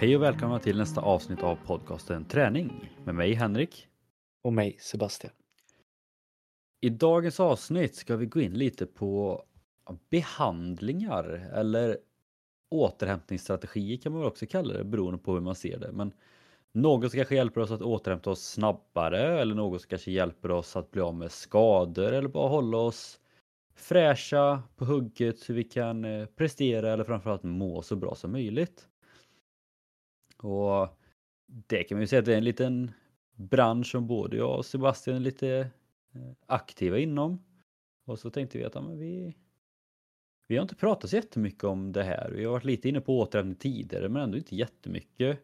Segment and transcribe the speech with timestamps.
[0.00, 3.88] Hej och välkomna till nästa avsnitt av podcasten Träning med mig Henrik.
[4.42, 5.32] Och mig Sebastian.
[6.80, 9.42] I dagens avsnitt ska vi gå in lite på
[10.10, 11.98] behandlingar eller
[12.70, 15.92] återhämtningsstrategier kan man väl också kalla det beroende på hur man ser det.
[15.92, 16.12] Men
[16.72, 20.76] något som kanske hjälper oss att återhämta oss snabbare eller något som kanske hjälper oss
[20.76, 23.20] att bli av med skador eller bara hålla oss
[23.74, 28.88] fräscha på hugget så vi kan eh, prestera eller framförallt må så bra som möjligt.
[30.42, 30.98] Och
[31.46, 32.90] det kan man ju säga att det är en liten
[33.36, 35.70] bransch som både jag och Sebastian är lite
[36.14, 37.44] eh, aktiva inom.
[38.04, 39.36] Och så tänkte vi att ja, men vi,
[40.46, 42.30] vi har inte pratat så jättemycket om det här.
[42.30, 45.38] Vi har varit lite inne på återhämtning tidigare men ändå inte jättemycket.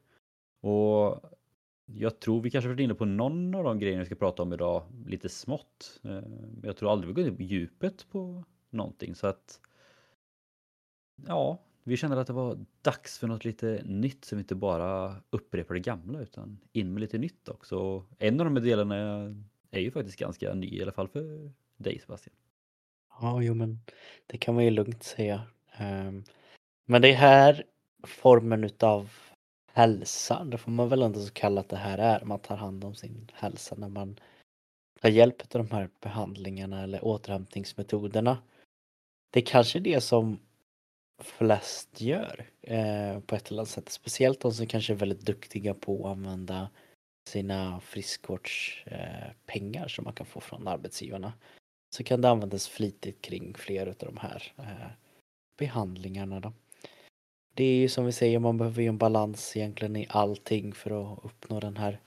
[0.60, 1.20] Och
[1.86, 4.52] jag tror vi kanske varit inne på någon av de grejerna vi ska prata om
[4.52, 6.00] idag lite smått.
[6.04, 6.22] Eh,
[6.62, 9.60] jag tror aldrig vi gått in på djupet på någonting så att
[11.26, 15.74] ja, vi kände att det var dags för något lite nytt som inte bara upprepar
[15.74, 18.04] det gamla utan in med lite nytt också.
[18.18, 18.96] En av de här delarna
[19.70, 22.34] är ju faktiskt ganska ny i alla fall för dig Sebastian.
[23.20, 23.80] Ja, jo men
[24.26, 25.42] det kan man ju lugnt säga.
[25.72, 26.24] Ehm,
[26.84, 27.64] men det här
[28.02, 29.10] formen utav
[29.72, 32.24] hälsa, det får man väl ändå så kalla att det här är.
[32.24, 34.20] Man tar hand om sin hälsa när man
[35.00, 38.38] tar hjälp av de här behandlingarna eller återhämtningsmetoderna.
[39.30, 40.38] Det är kanske det som
[41.18, 43.88] flest gör eh, på ett eller annat sätt.
[43.88, 46.70] Speciellt de som kanske är väldigt duktiga på att använda
[47.28, 51.32] sina friskvårdspengar eh, som man kan få från arbetsgivarna.
[51.96, 54.90] Så kan det användas flitigt kring fler av de här eh,
[55.58, 56.40] behandlingarna.
[56.40, 56.52] Då.
[57.54, 61.12] Det är ju som vi säger, man behöver ju en balans egentligen i allting för
[61.12, 62.00] att uppnå den här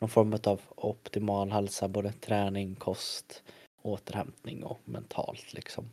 [0.00, 3.42] någon form av optimal hälsa, både träning, kost,
[3.82, 5.90] återhämtning och mentalt liksom.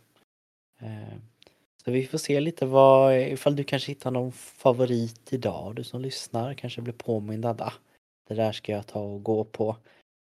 [0.80, 1.18] Eh,
[1.85, 6.01] så vi får se lite vad, ifall du kanske hittar någon favorit idag, du som
[6.01, 7.73] lyssnar kanske blir påmind att ah,
[8.27, 9.77] det där ska jag ta och gå på.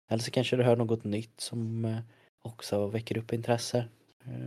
[0.09, 1.99] Eller så kanske du hör något nytt som eh,
[2.43, 3.89] också väcker upp intresse.
[4.25, 4.47] Eh,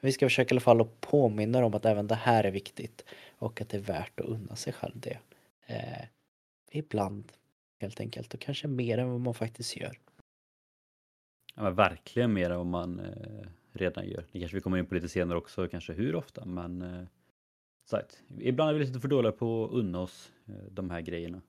[0.00, 3.04] vi ska försöka i alla fall att påminna om att även det här är viktigt
[3.38, 5.18] och att det är värt att unna sig själv det.
[5.66, 6.04] Eh,
[6.70, 7.32] ibland
[7.80, 9.98] helt enkelt och kanske mer än vad man faktiskt gör.
[11.54, 13.46] Ja, men verkligen mer än vad man eh,
[13.76, 14.24] redan gör.
[14.32, 17.06] Det kanske vi kommer in på lite senare också, kanske hur ofta, men eh,
[17.84, 21.42] sagt, ibland är vi lite för dåliga på att unna oss eh, de här grejerna.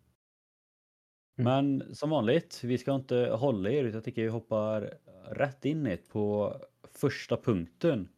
[1.37, 1.77] Mm.
[1.77, 4.93] Men som vanligt, vi ska inte hålla er utan jag tycker vi hoppar
[5.29, 8.09] rätt in i på första punkten.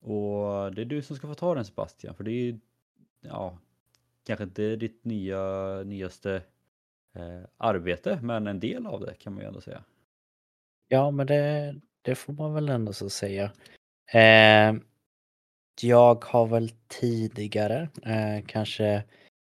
[0.00, 2.58] Och det är du som ska få ta den Sebastian, för det är ju,
[3.20, 3.58] ja,
[4.26, 5.42] kanske inte ditt nya,
[5.82, 6.42] nyaste
[7.14, 9.84] eh, arbete, men en del av det kan man ju ändå säga.
[10.88, 13.52] Ja, men det, det får man väl ändå så säga.
[14.12, 14.74] Eh,
[15.80, 19.04] jag har väl tidigare eh, kanske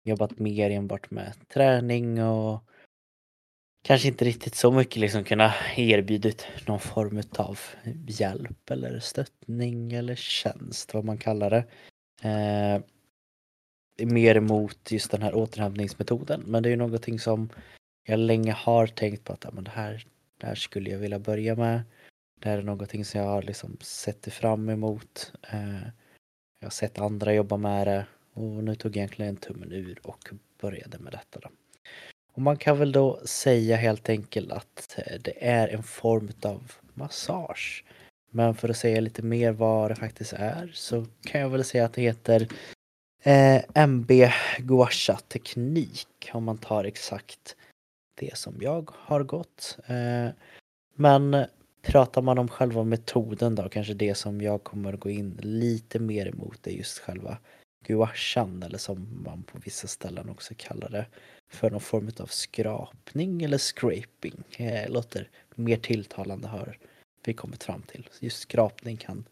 [0.04, 2.64] jobbat mer enbart med träning och
[3.84, 7.60] kanske inte riktigt så mycket liksom kunna erbjudit någon form av
[8.08, 11.66] hjälp eller stöttning eller tjänst, vad man kallar det.
[12.30, 12.82] Eh,
[14.06, 16.44] mer mot just den här återhämtningsmetoden.
[16.46, 17.50] Men det är ju någonting som
[18.04, 20.06] jag länge har tänkt på att ja, men det, här,
[20.38, 21.82] det här skulle jag vilja börja med.
[22.40, 25.34] Det här är någonting som jag har liksom sett fram emot.
[25.52, 25.82] Eh,
[26.60, 30.30] jag har sett andra jobba med det och nu tog jag egentligen tummen ur och
[30.62, 31.40] började med detta.
[31.40, 31.50] Då.
[32.34, 36.72] Och man kan väl då säga helt enkelt att eh, det är en form av
[36.94, 37.86] massage.
[38.30, 41.86] Men för att säga lite mer vad det faktiskt är så kan jag väl säga
[41.86, 42.48] att det heter
[43.24, 44.12] eh, MB
[44.58, 47.56] Guasha teknik om man tar exakt
[48.16, 49.78] det som jag har gått.
[49.88, 50.30] Eh,
[50.96, 51.46] men
[51.82, 56.28] pratar man om själva metoden då, kanske det som jag kommer gå in lite mer
[56.28, 57.38] emot är just själva
[57.88, 61.06] guashan eller som man på vissa ställen också kallar det
[61.50, 64.44] för någon form av skrapning eller scraping.
[64.58, 66.78] Eh, låter mer tilltalande har
[67.26, 68.10] vi kommit fram till.
[68.20, 69.24] Just skrapning kan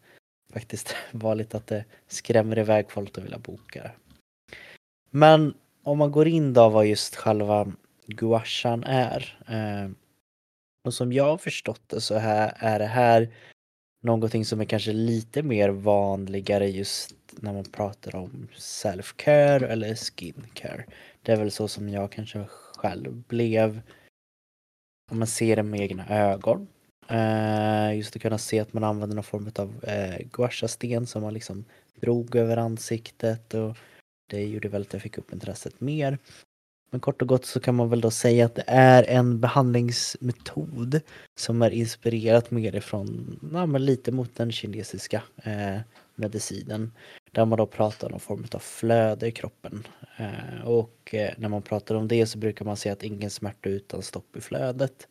[0.52, 3.92] faktiskt vara lite att det skrämmer iväg folk att vilja boka det.
[5.10, 7.72] Men om man går in då vad just själva
[8.06, 9.38] guashan är.
[9.48, 9.90] Eh,
[10.86, 13.28] och som jag har förstått det så här, är det här
[14.02, 20.84] någonting som är kanske lite mer vanligare just när man pratar om self-care eller skin-care.
[21.22, 23.80] Det är väl så som jag kanske själv blev
[25.10, 26.68] om man ser det med egna ögon.
[27.08, 31.34] Eh, just att kunna se att man använder någon form av eh, guasha-sten som man
[31.34, 31.64] liksom
[32.00, 33.76] drog över ansiktet och
[34.30, 36.18] det gjorde väl att jag fick upp intresset mer.
[36.90, 41.00] Men kort och gott så kan man väl då säga att det är en behandlingsmetod
[41.34, 45.78] som är inspirerat mer ifrån, ja men lite mot den kinesiska eh,
[46.14, 46.92] medicinen.
[47.32, 49.86] Där man då pratar om någon form av flöde i kroppen.
[50.16, 53.68] Eh, och eh, när man pratar om det så brukar man säga att ingen smärta
[53.68, 55.08] utan stopp i flödet.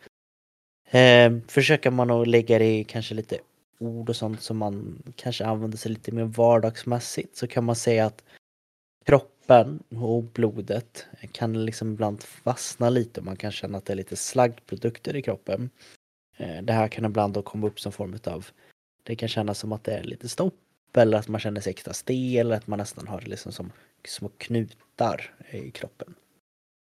[0.89, 3.37] Eh, försöker man att lägga det i kanske lite
[3.79, 8.05] ord och sånt som man kanske använder sig lite mer vardagsmässigt så kan man säga
[8.05, 8.23] att
[9.45, 13.97] kroppen och blodet kan liksom ibland fastna lite och man kan känna att det är
[13.97, 15.69] lite slaggprodukter i kroppen.
[16.37, 18.45] Eh, det här kan ibland då komma upp som form av
[19.03, 20.53] det kan kännas som att det är lite stopp
[20.97, 23.71] eller att man känner sig extra stel eller att man nästan har liksom som
[24.07, 26.15] små knutar i kroppen.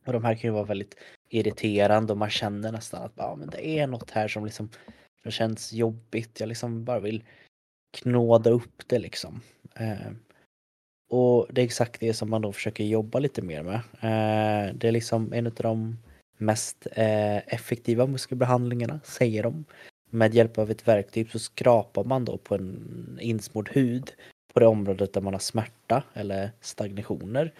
[0.06, 0.96] Och de här kan ju vara väldigt
[1.30, 4.70] irriterande och man känner nästan att ja, ah, men det är något här som liksom
[5.24, 6.40] som känns jobbigt.
[6.40, 7.24] Jag liksom bara vill
[7.92, 9.42] knåda upp det liksom.
[9.76, 10.12] Eh,
[11.10, 13.76] och det är exakt det som man då försöker jobba lite mer med.
[13.76, 15.98] Eh, det är liksom en av de
[16.38, 19.66] mest eh, effektiva muskelbehandlingarna, säger de.
[20.10, 24.12] Med hjälp av ett verktyg så skrapar man då på en insmord hud
[24.54, 27.54] på det området där man har smärta eller stagnationer.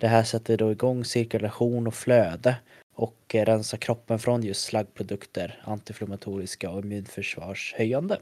[0.00, 2.56] Det här sätter då igång cirkulation och flöde
[2.94, 8.18] och eh, rensar kroppen från just slaggprodukter, antiinflammatoriska och immunförsvarshöjande.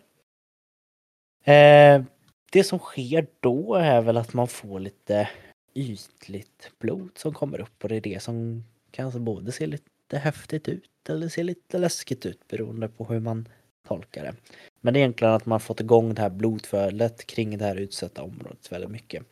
[1.44, 2.02] Eh,
[2.50, 5.28] det som sker då är väl att man får lite
[5.74, 10.68] ytligt blod som kommer upp och det är det som kanske både ser lite häftigt
[10.68, 13.48] ut eller ser lite läskigt ut beroende på hur man
[13.88, 14.34] tolkar det.
[14.80, 18.22] Men det är egentligen att man fått igång det här blodflödet kring det här utsatta
[18.22, 19.22] området väldigt mycket.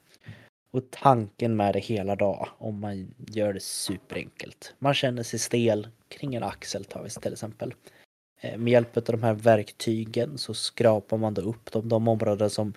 [0.70, 4.74] Och tanken med det hela dag, om man gör det superenkelt.
[4.78, 7.74] Man känner sig stel kring en axel tar vi till exempel.
[8.40, 12.50] Eh, med hjälp av de här verktygen så skrapar man då upp de, de områden
[12.50, 12.74] som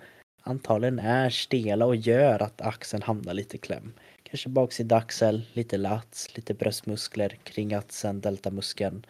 [0.50, 3.92] antagligen är stela och gör att axeln hamnar lite i kläm.
[4.22, 9.06] Kanske baksida axel, lite lats, lite bröstmuskler kring axeln, deltamuskeln.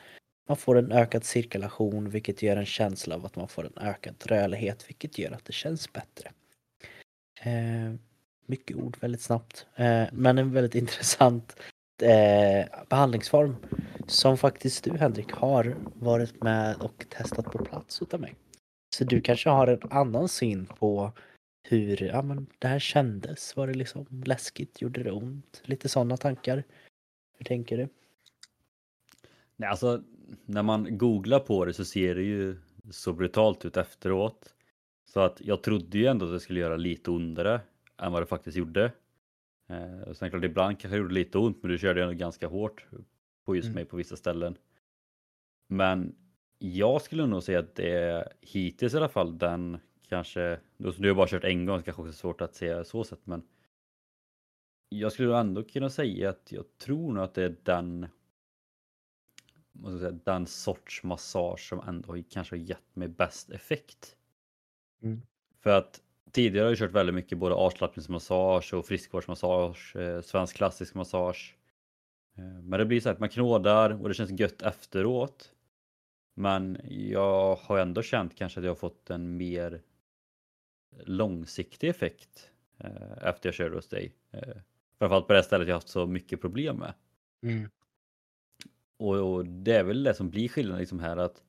[0.48, 4.14] Man får en ökad cirkulation vilket gör en känsla av att man får en ökad
[4.24, 6.30] rörlighet vilket gör att det känns bättre.
[7.42, 7.94] Eh,
[8.46, 9.66] mycket ord väldigt snabbt.
[9.76, 11.56] Eh, men en väldigt intressant
[12.02, 13.56] eh, behandlingsform
[14.06, 18.34] som faktiskt du Henrik har varit med och testat på plats utav mig.
[18.96, 21.12] Så du kanske har en annan syn på
[21.62, 23.56] hur ja, men det här kändes.
[23.56, 24.82] Var det liksom läskigt?
[24.82, 25.62] Gjorde det ont?
[25.64, 26.64] Lite sådana tankar.
[27.38, 27.88] Hur tänker du?
[29.56, 30.02] Nej, alltså
[30.46, 32.56] när man googlar på det så ser det ju
[32.90, 34.54] så brutalt ut efteråt.
[35.04, 37.60] Så att jag trodde ju ändå att det skulle göra lite ondare
[38.02, 38.92] än vad det faktiskt gjorde.
[39.68, 42.46] Eh, och sen klart ibland kanske det gjorde lite ont men du körde ändå ganska
[42.46, 42.86] hårt
[43.44, 43.74] på just mm.
[43.74, 44.56] mig på vissa ställen.
[45.68, 46.14] Men
[46.58, 49.78] jag skulle nog säga att det är hittills i alla fall den
[50.10, 53.42] kanske, du har bara kört en gång kanske också svårt att säga så sätt men
[54.88, 58.06] jag skulle ändå kunna säga att jag tror nog att det är den
[59.72, 64.16] måste säga, den sorts massage som ändå kanske har gett mig bäst effekt.
[65.02, 65.22] Mm.
[65.60, 66.00] För att
[66.32, 71.56] tidigare har jag kört väldigt mycket både avslappningsmassage och friskvårdsmassage, eh, svensk klassisk massage.
[72.36, 75.52] Eh, men det blir så att man knådar och det känns gött efteråt.
[76.34, 79.82] Men jag har ändå känt kanske att jag har fått en mer
[80.98, 84.14] långsiktig effekt eh, efter jag körde hos dig.
[84.30, 84.56] Eh,
[84.98, 86.94] framförallt på det stället jag haft så mycket problem med.
[87.42, 87.70] Mm.
[88.98, 91.42] Och, och, det är väl det som blir skillnaden liksom här att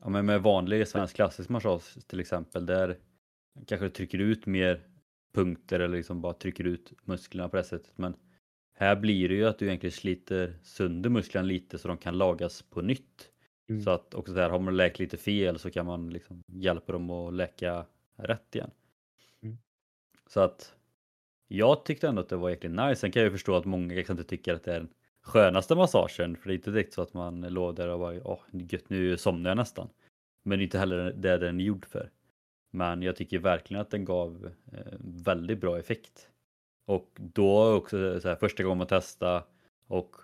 [0.00, 2.98] ja, men med vanlig svensk klassisk massage till exempel där
[3.66, 4.88] kanske trycker ut mer
[5.34, 7.98] punkter eller liksom bara trycker ut musklerna på det sättet.
[7.98, 8.16] Men
[8.74, 12.62] här blir det ju att du egentligen sliter sönder musklerna lite så de kan lagas
[12.62, 13.30] på nytt.
[13.68, 13.82] Mm.
[13.82, 17.10] Så att också där har man läkt lite fel så kan man liksom hjälpa dem
[17.10, 18.70] att läka rätt igen.
[19.42, 19.58] Mm.
[20.26, 20.74] Så att
[21.48, 22.96] jag tyckte ändå att det var jäkligt nice.
[22.96, 24.88] Sen kan jag ju förstå att många kanske inte tycker att det är den
[25.20, 26.36] skönaste massagen.
[26.36, 29.16] För det är inte direkt så att man låg där och bara åh gött nu
[29.16, 29.88] somnar jag nästan.
[30.42, 32.10] Men inte heller det den är gjord för.
[32.70, 36.28] Men jag tycker verkligen att den gav eh, väldigt bra effekt.
[36.86, 39.44] Och då också så här, första gången man testade
[39.86, 40.16] och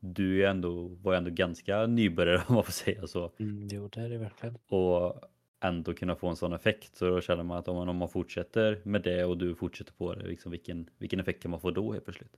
[0.00, 3.32] du är ändå, var ändå ganska nybörjare om man får säga så.
[3.38, 4.58] Mm, jo, det är det verkligen.
[4.68, 5.24] Och
[5.60, 8.08] ändå kunna få en sån effekt så då känner man att om man, om man
[8.08, 11.70] fortsätter med det och du fortsätter på det, liksom vilken, vilken effekt kan man få
[11.70, 12.36] då helt plötsligt?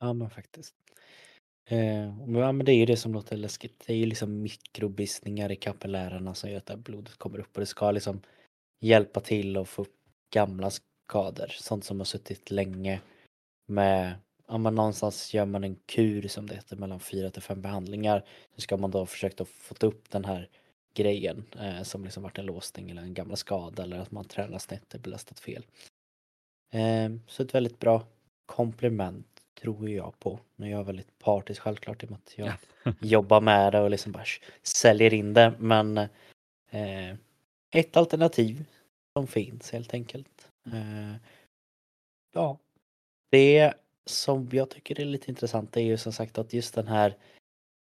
[0.00, 0.74] Ja men faktiskt.
[1.68, 3.84] Eh, ja, men det är ju det som låter läskigt.
[3.86, 7.66] Det är ju liksom mikrobissningar i kapillärerna som gör att blodet kommer upp och det
[7.66, 8.20] ska liksom
[8.80, 9.94] hjälpa till att få upp
[10.34, 11.48] gamla skador.
[11.48, 13.00] Sånt som har suttit länge
[13.66, 14.14] med
[14.46, 18.24] ja, men någonstans gör man en kur som det heter mellan fyra till fem behandlingar.
[18.54, 20.48] Så ska man då försöka få upp den här
[20.94, 24.58] grejen eh, som liksom varit en låsning eller en gammal skada eller att man tränar
[24.58, 25.66] snett eller belastat fel.
[26.72, 28.06] Eh, så ett väldigt bra
[28.46, 29.26] komplement
[29.60, 30.40] tror jag på.
[30.56, 32.52] Nu är jag väldigt partisk självklart i och med att jag
[33.00, 34.24] jobbar med det och liksom bara
[34.62, 35.98] säljer in det men
[36.70, 37.16] eh,
[37.70, 38.64] ett alternativ
[39.12, 40.48] som finns helt enkelt.
[40.66, 41.14] Eh,
[42.32, 42.58] ja,
[43.30, 43.74] det
[44.06, 47.16] som jag tycker är lite intressant är ju som sagt att just den här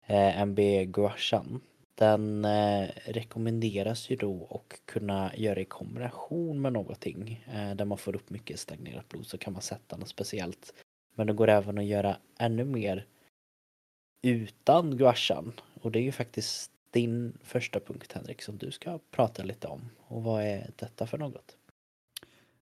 [0.07, 1.61] eh, MB gouachan
[1.97, 7.99] den eh, rekommenderas ju då att kunna göra i kombination med någonting eh, där man
[7.99, 10.75] får upp mycket stagnerat blod så kan man sätta något speciellt.
[11.15, 13.07] Men det går även att göra ännu mer
[14.23, 19.43] utan gouachan och det är ju faktiskt din första punkt Henrik som du ska prata
[19.43, 19.91] lite om.
[19.99, 21.57] Och vad är detta för något?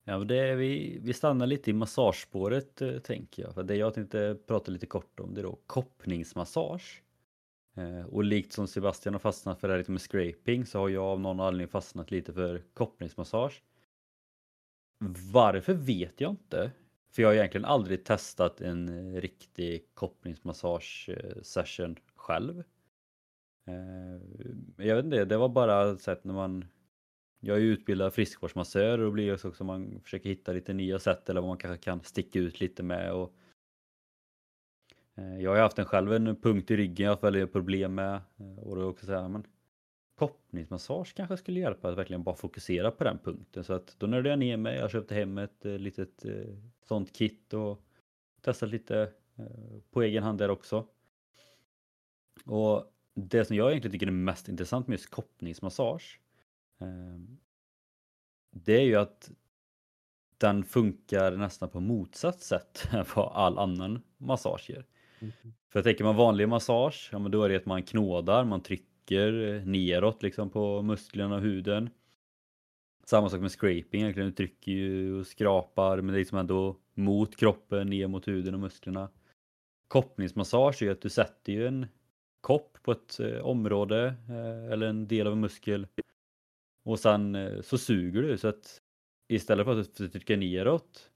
[0.05, 3.55] Ja, det är, vi, vi stannar lite i massagespåret eh, tänker jag.
[3.55, 7.03] För det jag tänkte prata lite kort om det är då koppningsmassage.
[7.75, 10.89] Eh, och likt som Sebastian har fastnat för det här lite med scraping så har
[10.89, 13.63] jag av någon anledning fastnat lite för koppningsmassage.
[15.33, 16.71] Varför vet jag inte.
[17.11, 22.65] För jag har egentligen aldrig testat en riktig koppningsmassage-session eh, själv.
[23.67, 24.21] Eh,
[24.87, 26.65] jag vet inte, det var bara sätt när man
[27.41, 31.41] jag är utbildad friskvårdsmassör och blir också som man försöker hitta lite nya sätt eller
[31.41, 33.13] vad man kanske kan sticka ut lite med.
[33.13, 33.29] Och eh,
[35.15, 37.95] Eh, jag har haft en själv en punkt i ryggen jag har haft väldigt problem
[37.95, 38.21] med.
[38.37, 39.47] Eh, och då också säga, men
[40.15, 43.65] koppningsmassage kanske skulle hjälpa att verkligen bara fokusera på den punkten.
[43.65, 46.25] Så att då nördade jag ner mig, jag köpte hem ett eh, litet
[46.83, 47.85] sånt kit och
[48.41, 49.13] testade lite
[49.91, 50.87] på egen hand där också.
[52.45, 56.21] Och det som jag egentligen tycker är mest intressant med just koppningsmassage
[56.79, 57.39] ehm,
[58.51, 59.31] det är ju att
[60.39, 64.85] den funkar nästan på motsatt sätt än vad all annan massage gör.
[65.25, 65.55] Mm.
[65.69, 68.61] För jag tänker man vanlig massage, ja men då är det att man knådar, man
[68.61, 71.91] trycker eh, neråt liksom på musklerna och huden.
[73.05, 76.77] Samma sak med scraping egentligen, du trycker ju och skrapar men det är liksom ändå
[76.95, 79.09] mot kroppen, ner mot huden och musklerna.
[79.89, 81.87] Koppningsmassage är ju att du sätter ju en
[82.41, 85.87] kopp på ett eh, område eh, eller en del av en muskel
[86.85, 88.81] och sen så suger du så att
[89.29, 91.11] istället för att du trycker neråt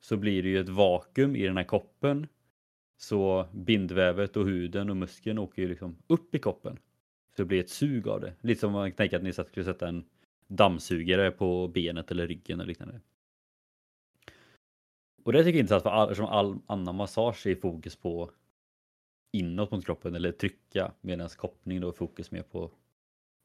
[0.00, 2.26] så blir det ju ett vakuum i den här koppen.
[3.00, 6.78] Så bindvävet och huden och muskeln åker ju liksom upp i koppen.
[7.36, 8.34] Så det blir ett sug av det.
[8.40, 10.04] Lite som man tänker att ni skulle sätta en
[10.46, 13.00] dammsugare på benet eller ryggen eller liknande.
[15.24, 18.30] Och det tycker jag är intressant för all, eftersom all annan massage är fokus på
[19.32, 22.70] inåt mot kroppen eller trycka medan koppning då är fokus mer på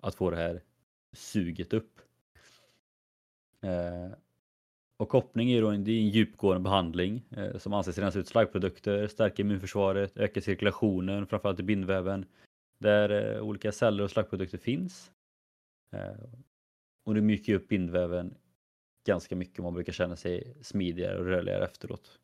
[0.01, 0.61] att få det här
[1.13, 1.99] suget upp.
[3.61, 4.11] Eh,
[4.97, 8.27] och koppning är då en, det är en djupgående behandling eh, som anses rensa ut
[8.27, 12.25] slaggprodukter, stärka immunförsvaret, öka cirkulationen, framförallt i bindväven,
[12.79, 15.11] där eh, olika celler och slaggprodukter finns.
[15.93, 16.25] Eh,
[17.05, 18.35] och det mjukar upp bindväven
[19.05, 22.19] ganska mycket man brukar känna sig smidigare och rörligare efteråt.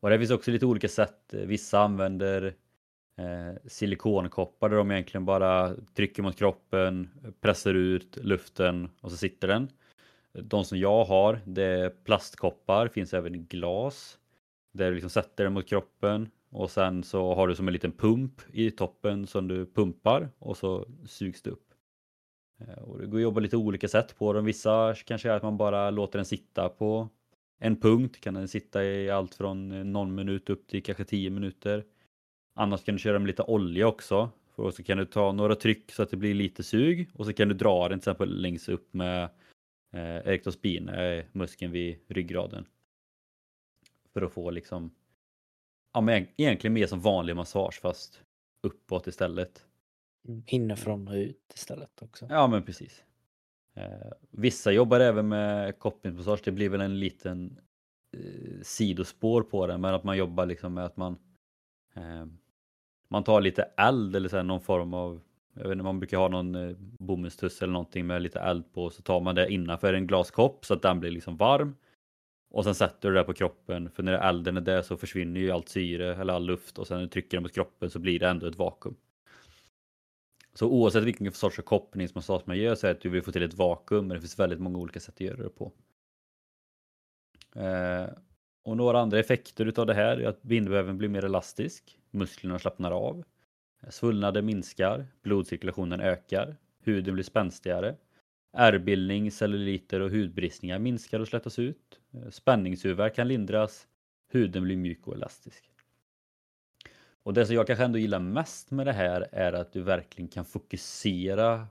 [0.00, 1.34] Och det finns också lite olika sätt.
[1.34, 2.54] Eh, vissa använder
[3.16, 9.16] eh, silikonkoppar där de egentligen bara trycker mot kroppen, eh, pressar ut luften och så
[9.16, 9.68] sitter den.
[10.42, 14.18] De som jag har, det är plastkoppar, finns även i glas.
[14.72, 17.92] Där du liksom sätter den mot kroppen och sen så har du som en liten
[17.92, 21.68] pump i toppen som du pumpar och så sugs det upp.
[22.60, 24.44] Eh, och det går att jobba lite olika sätt på dem.
[24.44, 27.08] Vissa kanske är att man bara låter den sitta på
[27.58, 28.20] en punkt.
[28.20, 31.84] Kan den sitta i allt från eh, någon minut upp till kanske tio minuter.
[32.54, 34.30] Annars kan du köra med lite olja också.
[34.54, 37.32] Och så kan du ta några tryck så att det blir lite sug och så
[37.32, 39.28] kan du dra den till exempel längst upp med
[39.92, 42.66] eh, erector eh, muskeln vid ryggraden.
[44.12, 44.94] För att få liksom
[45.92, 48.22] ja, men egentligen mer som vanlig massage fast
[48.62, 49.64] uppåt istället.
[50.46, 52.26] Inifrån och ut istället också.
[52.30, 53.04] Ja men precis.
[53.74, 56.40] Eh, vissa jobbar även med kopplingsmassage.
[56.44, 57.60] Det blir väl en liten
[58.16, 61.18] eh, sidospår på det men att man jobbar liksom med att man
[61.94, 62.26] eh,
[63.08, 65.20] man tar lite eld eller så någon form av
[65.58, 68.90] jag vet inte, man brukar ha någon eh, bomullstuss eller någonting med lite eld på
[68.90, 71.76] så tar man det innanför en glaskopp så att den blir liksom varm.
[72.50, 75.50] Och sen sätter du det på kroppen för när elden är där så försvinner ju
[75.50, 78.18] allt syre eller all luft och sen när du trycker den mot kroppen så blir
[78.18, 78.96] det ändå ett vakuum.
[80.54, 83.42] Så oavsett vilken sorts koppningsmassage man gör så är det att du vill få till
[83.42, 85.72] ett vakuum men det finns väldigt många olika sätt att göra det på.
[87.54, 88.06] Eh,
[88.62, 92.90] och några andra effekter utav det här är att bindväven blir mer elastisk musklerna slappnar
[92.90, 93.24] av,
[93.88, 97.96] svullnader minskar, blodcirkulationen ökar, huden blir spänstigare,
[98.52, 103.86] ärrbildning, celluliter och hudbristningar minskar och slätas ut, eh, spänningshuvudvärk kan lindras,
[104.32, 105.70] huden blir mjuk och elastisk.
[107.22, 110.28] Och det som jag kanske ändå gillar mest med det här är att du verkligen
[110.28, 111.66] kan fokusera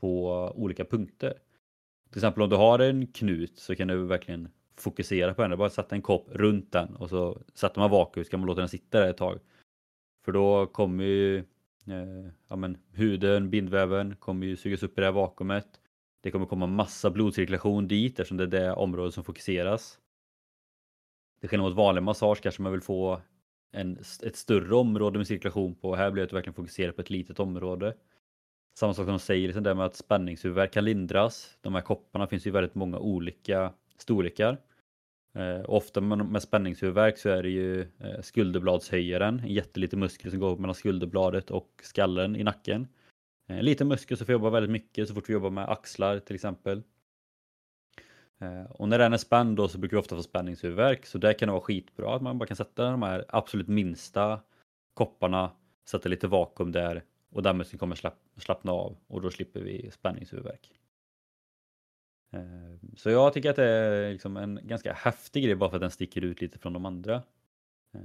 [0.00, 1.34] på olika punkter.
[2.10, 5.56] Till exempel om du har en knut så kan du verkligen fokusera på henne.
[5.56, 8.60] Bara sätta en kopp runt den och så sätter man vakuum så kan man låta
[8.60, 9.38] den sitta där ett tag.
[10.24, 15.06] För då kommer ju eh, ja, men, huden, bindväven kommer ju sugas upp i det
[15.06, 15.80] här vakuumet.
[16.20, 19.98] Det kommer komma massa blodcirkulation dit eftersom det är det området som fokuseras.
[21.40, 23.20] Till skillnad mot vanlig massage kanske man vill få
[23.72, 25.96] en, ett större område med cirkulation på.
[25.96, 27.94] Här blir det verkligen fokuserat på ett litet område.
[28.74, 31.58] Samma sak som de säger, liksom det med att spänningshuvudvärk kan lindras.
[31.60, 34.58] De här kopparna finns ju väldigt många olika storlekar.
[35.32, 40.40] Eh, ofta med, med spänningshuvudvärk så är det ju eh, skulderbladshöjaren, en jätteliten muskel som
[40.40, 42.88] går mellan skulderbladet och skallen i nacken.
[43.48, 46.18] Eh, en liten muskel som får jobba väldigt mycket så fort vi jobbar med axlar
[46.18, 46.82] till exempel.
[48.40, 51.32] Eh, och när den är spänd då så brukar vi ofta få spänningshuvudvärk så där
[51.32, 54.40] kan det vara skitbra att man bara kan sätta de här absolut minsta
[54.94, 55.50] kopparna,
[55.88, 59.90] sätta lite vakuum där och den muskeln kommer slapp, slappna av och då slipper vi
[59.90, 60.70] spänningshuvudvärk.
[62.32, 65.80] Eh, så jag tycker att det är liksom en ganska häftig grej bara för att
[65.82, 67.14] den sticker ut lite från de andra.
[67.94, 68.00] Eh,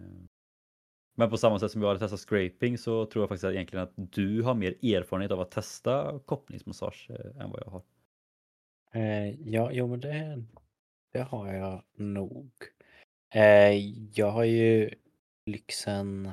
[1.17, 3.83] men på samma sätt som jag har testat scraping så tror jag faktiskt att egentligen
[3.83, 7.81] att du har mer erfarenhet av att testa kopplingsmassage än vad jag har.
[8.91, 10.43] Eh, ja, jo men det,
[11.13, 12.51] det har jag nog.
[13.33, 13.71] Eh,
[14.13, 14.89] jag har ju
[15.45, 16.31] lyxen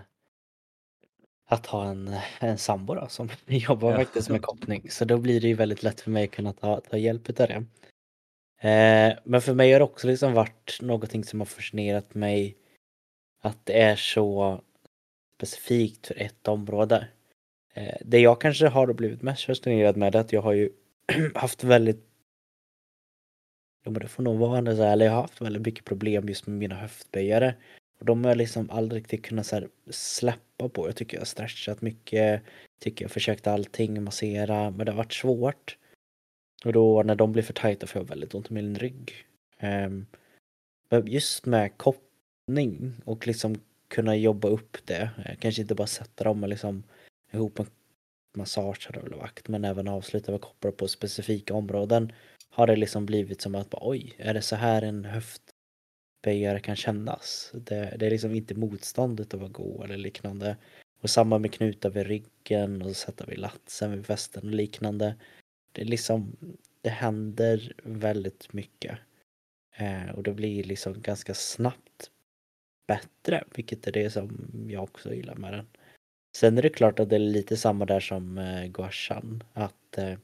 [1.45, 3.97] att ha en, en sambo då, som jobbar Ja.
[3.97, 4.91] faktiskt med koppling.
[4.91, 7.35] Så då blir det ju väldigt lätt för mig att kunna ta, ta hjälp av
[7.35, 7.65] det.
[8.63, 12.57] Eh, men för mig har det också liksom varit någonting som har fascinerat mig
[13.41, 14.61] att det är så
[15.37, 17.09] specifikt för ett område.
[17.75, 20.71] Eh, det jag kanske har blivit mest fascinerad med är att jag har ju
[21.35, 22.09] haft väldigt
[23.85, 26.29] Ja, men det får nog vara så här, eller jag har haft väldigt mycket problem
[26.29, 27.55] just med mina höftböjare.
[28.01, 30.89] Och de har jag liksom aldrig riktigt kunnat så här släppa på.
[30.89, 32.43] Jag tycker jag har stretchat mycket,
[32.81, 35.77] tycker jag har försökt allting, massera, men det har varit svårt.
[36.65, 39.13] Och då när de blir för tajta får jag väldigt ont i min rygg.
[39.63, 40.07] Um,
[40.89, 43.57] men just med koppling och liksom
[43.89, 46.83] kunna jobba upp det, eh, kanske inte bara sätta dem liksom
[47.33, 47.67] ihop en
[48.37, 52.13] massage hade väl varit, men även avsluta med koppar på specifika områden
[52.51, 56.77] har det liksom blivit som att bara, oj, är det så här en höftböjare kan
[56.77, 57.51] kännas?
[57.55, 60.57] Det, det är liksom inte motståndet av att gå eller liknande.
[61.01, 65.15] Och samma med knutar vid ryggen och sätta vid latsen vid västen och liknande.
[65.73, 66.37] Det liksom,
[66.81, 68.99] det händer väldigt mycket.
[69.77, 72.11] Eh, och det blir liksom ganska snabbt
[72.89, 75.67] bättre, vilket är det som jag också gillar med den.
[76.37, 80.15] Sen är det klart att det är lite samma där som eh, Guashan, att eh,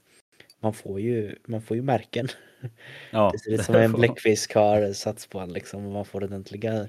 [0.61, 2.29] man får ju, man får ju märken.
[3.11, 6.25] Ja, Det ser ut som en bläckfisk har satts på en liksom och man får
[6.25, 6.89] ordentliga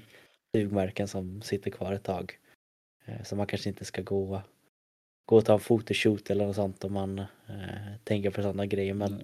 [0.56, 2.38] sugmärken som sitter kvar ett tag.
[3.04, 4.42] Eh, Så man kanske inte ska gå,
[5.30, 7.24] gå och ta en photoshoot eller något sånt om man eh,
[8.04, 8.94] tänker på sådana grejer.
[8.94, 9.20] Men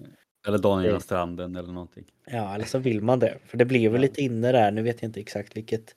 [0.47, 2.05] Eller dagen innan Det- stranden eller någonting.
[2.25, 3.37] ja, eller så vill man det.
[3.45, 4.07] För det blir väl Ja.
[4.07, 5.95] lite inne där, nu vet jag inte exakt vilket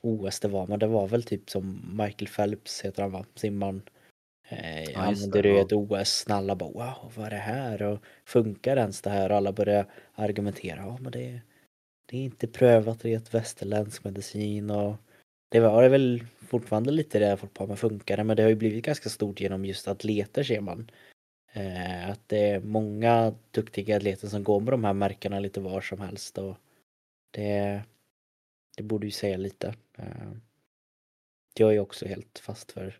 [0.00, 3.82] OS det var, men det var väl typ som Michael Phelps heter han va, simmaren.
[4.48, 5.60] Eh, just använde det, ja.
[5.60, 9.30] ett OS, alla bara wow, vad är det här och funkar ens det här?
[9.30, 11.40] Och alla började argumentera, ja men det,
[12.10, 14.96] det är inte prövat i ett västerländsk medicin och
[15.56, 18.24] det var det väl fortfarande lite det folk på men funkar det?
[18.24, 20.90] Men det har ju blivit ganska stort genom just atleter ser man.
[21.52, 25.80] Eh, att det är många duktiga atleter som går med de här märkena lite var
[25.80, 26.56] som helst och
[27.30, 27.82] det,
[28.76, 29.74] det borde ju säga lite.
[29.98, 30.32] Eh,
[31.54, 32.98] jag är ju också helt fast för,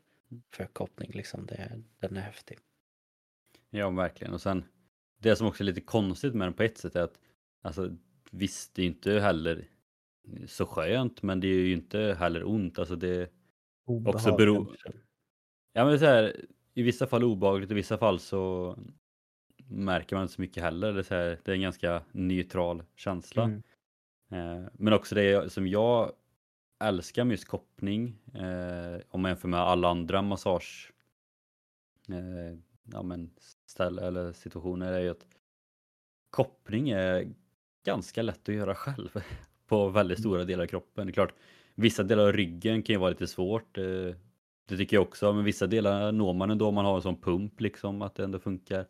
[0.50, 2.58] för koppling liksom, det, den är häftig.
[3.70, 4.32] Ja, verkligen.
[4.32, 4.64] Och sen
[5.18, 7.20] det som också är lite konstigt med den på ett sätt är att
[7.62, 7.96] alltså
[8.30, 9.68] visst, det är ju inte heller
[10.46, 12.78] så skönt, men det är ju inte heller ont.
[12.78, 13.22] Alltså det,
[13.86, 14.92] Också Obehag bero- kanske.
[15.72, 16.36] ja men så här,
[16.74, 18.74] i vissa fall obehagligt, i vissa fall så
[19.68, 20.92] märker man inte så mycket heller.
[20.92, 23.42] Det är, så här, det är en ganska neutral känsla.
[23.44, 23.62] Mm.
[24.30, 26.12] Eh, men också det som jag
[26.84, 30.92] älskar med just koppling, eh, om man jämför med alla andra massage
[32.08, 32.58] eh,
[32.92, 33.30] ja, men
[33.66, 35.26] ställ, eller situationer, är ju att
[36.30, 37.34] koppling är
[37.84, 39.10] ganska lätt att göra själv
[39.66, 41.06] på väldigt stora delar av kroppen.
[41.06, 41.34] Det är klart,
[41.74, 43.78] vissa delar av ryggen kan ju vara lite svårt.
[43.78, 43.84] eh,
[44.68, 47.20] Det tycker jag också, men vissa delar når man ändå om man har en sån
[47.20, 48.86] pump liksom, att det ändå funkar.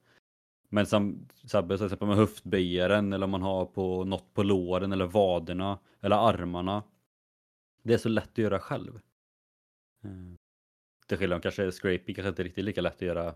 [0.68, 4.42] Men som Sabbe sa, till exempel med höftböjaren eller om man har på något på
[4.42, 6.82] låren eller vaderna eller armarna.
[7.82, 9.00] Det är så lätt att göra själv.
[10.04, 10.10] Eh,
[11.06, 13.34] Till skillnad kanske scraping kanske inte riktigt lika lätt att göra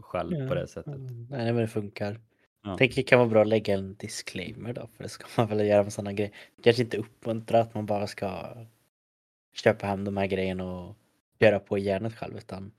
[0.00, 0.94] själv på Ja, det sättet.
[0.94, 2.20] Mm, Nej men det funkar.
[2.64, 2.76] Ja.
[2.76, 5.66] Tänker det kan vara bra att lägga en disclaimer då, för det ska man väl
[5.66, 6.32] göra med sådana grejer.
[6.62, 8.56] Kanske inte uppmuntra att man bara ska
[9.54, 10.96] köpa hem de här grejerna och
[11.38, 12.72] göra på hjärnet själv utan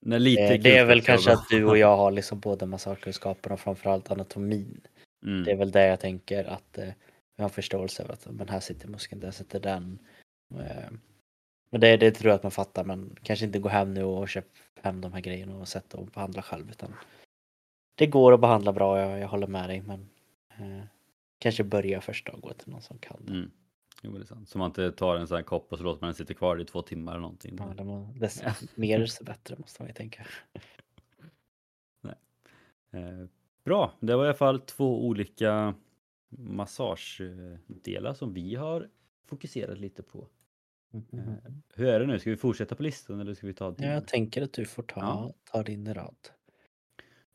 [0.00, 3.52] Nej, lite eh, det är väl kanske att du och jag har liksom både massagekunskapen
[3.52, 4.80] och framförallt anatomin.
[5.26, 5.44] Mm.
[5.44, 6.88] Det är väl det jag tänker att eh,
[7.36, 9.98] vi har förståelse över att men här sitter muskeln, där sitter den.
[10.54, 10.90] Eh,
[11.70, 14.28] men det, det tror jag att man fattar men kanske inte gå hem nu och
[14.28, 14.48] köpa
[14.82, 16.94] hem de här grejerna och sätta och behandla själv utan
[17.96, 19.82] det går att behandla bra, jag, jag håller med dig.
[19.82, 20.08] Men
[20.58, 20.84] eh,
[21.38, 23.32] kanske börja första och gå till någon som kan det.
[23.32, 23.50] Mm.
[24.02, 24.48] Jo, det är sant.
[24.48, 26.60] Så man inte tar en sån här kopp och så låter man den sitta kvar
[26.60, 27.56] i två timmar eller någonting.
[27.58, 28.42] Ja, det må, dess
[28.74, 30.26] mer desto bättre måste man ju tänka.
[32.92, 33.26] Eh,
[33.64, 35.74] bra, det var i alla fall två olika
[36.28, 38.88] massagedelar som vi har
[39.24, 40.28] fokuserat lite på.
[40.92, 41.34] Mm.
[41.74, 42.18] Hur är det nu?
[42.18, 43.86] Ska vi fortsätta på listan eller ska vi ta din?
[43.86, 45.34] Ja, jag tänker att du får ta, Ja.
[45.44, 46.16] ta din rad.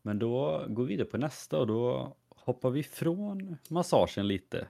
[0.02, 4.68] Men då går vi vidare på nästa och då hoppar vi från massagen lite.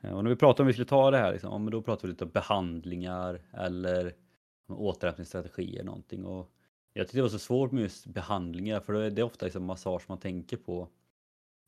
[0.00, 2.12] Eh, och när vi pratar om vi skulle ta det här, liksom, då pratar vi
[2.12, 4.14] lite om behandlingar eller
[4.68, 6.24] återhämtningsstrategier någonting.
[6.24, 6.50] Och
[6.92, 10.02] jag tyckte det var så svårt med just behandlingar för det är ofta liksom massage
[10.08, 10.88] man tänker på.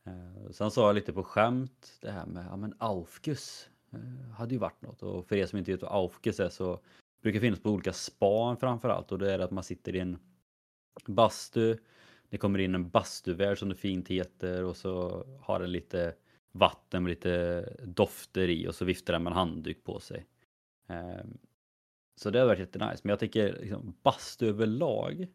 [0.07, 4.55] Eh, sen sa jag lite på skämt det här med ja, men aufkus eh, hade
[4.55, 6.81] ju varit något och för er som inte vet vad aufkus är så
[7.23, 10.19] brukar finnas på olika span framförallt och det är att man sitter i en
[11.07, 11.77] bastu
[12.35, 16.14] det kommer in en bastuvärld som det fint heter och så har den lite
[16.53, 20.27] vatten med lite dofter i och så viftar den med en handduk på sig.
[20.88, 21.38] Ehm,
[22.16, 23.01] Så det har varit jättenice.
[23.05, 25.27] Men jag tycker liksom, bastu överlag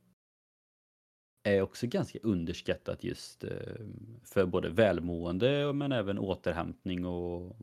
[1.44, 3.76] är också ganska underskattat just eh,
[4.24, 7.58] för både välmående men även återhämtning och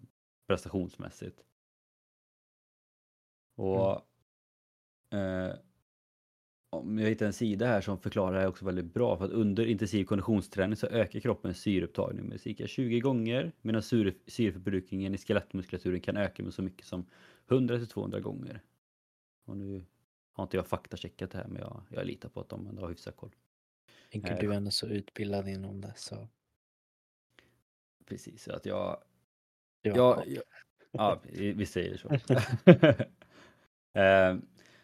[0.46, 1.44] prestationsmässigt.
[3.56, 4.02] Och
[5.12, 5.54] eh,
[6.76, 9.66] om jag hittar en sida här som förklarar det också väldigt bra för att under
[9.66, 16.00] intensiv konditionsträning så ökar kroppens syreupptagning med cirka 20 gånger medan syre, syreförbrukningen i skelettmuskulaturen
[16.00, 17.06] kan öka med så mycket som
[17.50, 18.62] 100 till 200 gånger.
[19.44, 19.84] Och nu
[20.32, 22.88] har inte jag faktacheckat det här men jag, jag litar på att de ändå har
[22.88, 23.34] hyfsat koll.
[24.12, 24.40] Tänker Nej.
[24.40, 26.28] du är ändå så utbildad inom det så
[28.06, 29.02] Precis, så att jag,
[29.80, 30.38] du har Ja, koll.
[30.90, 32.08] ja, vi säger så.
[33.96, 34.36] Eh,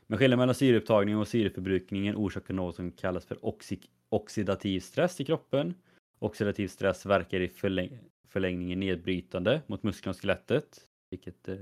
[0.07, 5.25] men skillnaden mellan syreupptagning och syreförbrukningen orsakar något som kallas för oxi- oxidativ stress i
[5.25, 5.75] kroppen.
[6.19, 10.87] Oxidativ stress verkar i förläng- förlängningen nedbrytande mot musklerna och skelettet.
[11.11, 11.57] Vilket, eh,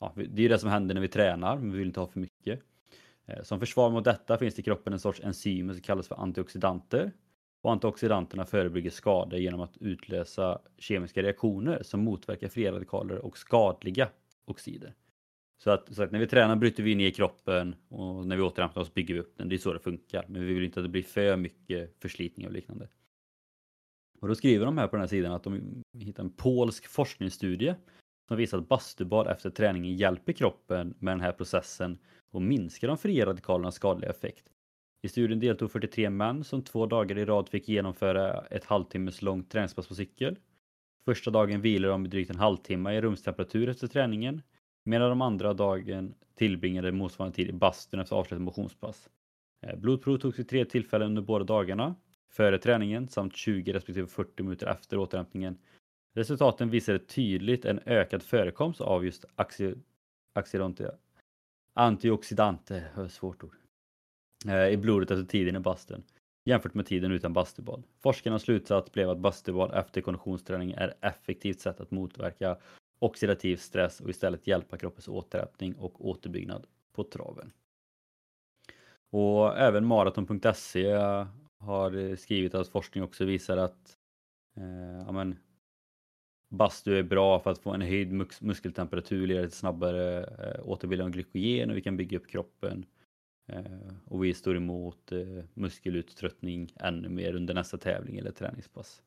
[0.00, 2.20] ja, det är det som händer när vi tränar, men vi vill inte ha för
[2.20, 2.60] mycket.
[3.26, 6.14] Eh, Som försvar mot detta finns det i kroppen en sorts enzymer som kallas för
[6.14, 7.12] antioxidanter.
[7.62, 14.08] Och antioxidanterna förebygger skador genom att utlösa kemiska reaktioner som motverkar fria radikaler och skadliga
[14.44, 14.94] oxider.
[15.58, 18.80] Så att, så att när vi tränar bryter vi ner kroppen och när vi återhämtar
[18.80, 19.48] oss bygger vi upp den.
[19.48, 20.24] Det är så det funkar.
[20.28, 22.88] Men vi vill inte att det blir för mycket förslitning och liknande.
[24.20, 27.74] Och då skriver de här på den här sidan att de hittar en polsk forskningsstudie
[28.28, 31.98] som visar att bastubad efter träningen hjälper kroppen med den här processen
[32.30, 34.50] och minskar de fria radikalernas skadliga effekt.
[35.02, 39.50] I studien deltog 43 män som två dagar i rad fick genomföra ett halvtimmes långt
[39.50, 40.36] träningspass på cykel.
[41.04, 44.42] Första dagen vilade de i drygt en halvtimme i rumstemperatur efter träningen
[44.86, 49.08] medan de andra dagen tillbringade motsvarande tid i bastun efter avslutat motionspass.
[49.66, 51.94] Eh, blodprov togs vid tre tillfällen under båda dagarna,
[52.32, 55.58] före träningen samt 20 respektive 40 minuter efter återhämtningen.
[56.14, 59.80] Resultaten visade tydligt en ökad förekomst av just axi-
[61.74, 63.56] antioxidanter, svårt ord,
[64.46, 66.02] eh, i blodet efter tiden i bastun
[66.46, 67.82] jämfört med tiden utan bastubad.
[67.98, 72.56] Forskarnas slutsats blev att bastubad efter konditionsträning är ett effektivt sätt att motverka
[72.98, 77.52] oxidativ stress och istället hjälpa kroppens återhämtning och återbyggnad på traven.
[79.10, 80.90] Och även maraton.se
[81.58, 83.98] har skrivit att forskning också visar att
[84.56, 85.38] eh, amen,
[86.50, 91.04] bastu är bra för att få en höjd mus- muskeltemperatur, leder till snabbare eh, återbildning
[91.06, 92.86] av glykogen och vi kan bygga upp kroppen.
[93.48, 99.02] Eh, och vi står emot eh, muskeluttröttning ännu mer under nästa tävling eller träningspass.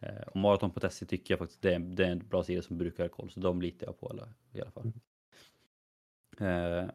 [0.00, 3.04] Eh, och maraton.se tycker jag faktiskt det är, det är en bra sida som brukar
[3.04, 4.92] ha koll, så de litar jag på alla, i alla fall.
[6.40, 6.90] Eh,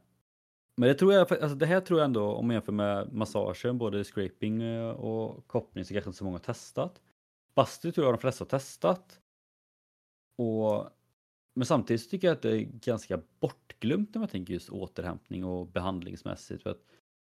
[0.78, 3.78] men det tror jag, alltså det här tror jag ändå, om man jämför med massagen,
[3.78, 7.02] både scraping eh, och koppling, så kanske inte så många har testat.
[7.56, 9.20] Bastu tror jag de flesta har testat.
[10.38, 10.90] Och,
[11.56, 15.46] men samtidigt så tycker jag att det är ganska bortglömt när man tänker just återhämtning
[15.46, 16.64] och behandlingsmässigt.
[16.64, 16.82] För att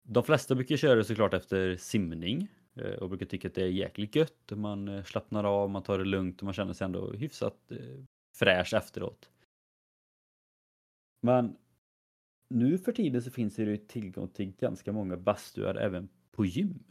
[0.03, 3.67] de flesta brukar köra det såklart efter simning Eh, och brukar tycka att det är
[3.67, 4.51] jäkligt gött.
[4.51, 8.05] Man eh, slappnar av, man tar det lugnt och man känner sig ändå hyfsat eh,
[8.39, 9.31] fräsch efteråt.
[11.23, 11.57] Men
[12.49, 16.85] nu för tiden så finns det ju tillgång till ganska många bastuar även på gym.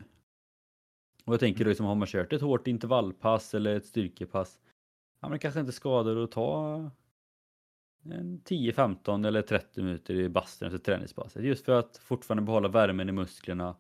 [1.26, 4.60] Och jag tänker då liksom, har man kört ett hårt intervallpass eller ett styrkepass,
[5.20, 6.92] ja men det kanske inte skadar att ta
[8.04, 11.44] en 10, 15 eller 30 minuter i bastun efter träningspasset.
[11.44, 13.76] Just för att fortfarande behålla värmen i musklerna.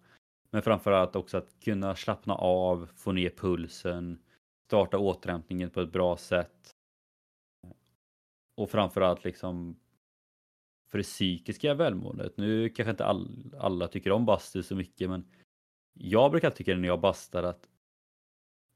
[0.52, 4.20] Men framförallt också att kunna slappna av, få ner pulsen,
[4.68, 6.72] starta återhämtningen på ett bra sätt.
[8.58, 9.80] Och framförallt liksom
[10.92, 12.38] för det psykiska välmåendet.
[12.38, 15.26] Nu kanske inte all, alla tycker om bastu så mycket men
[15.94, 17.70] jag brukar tycka när jag bastar att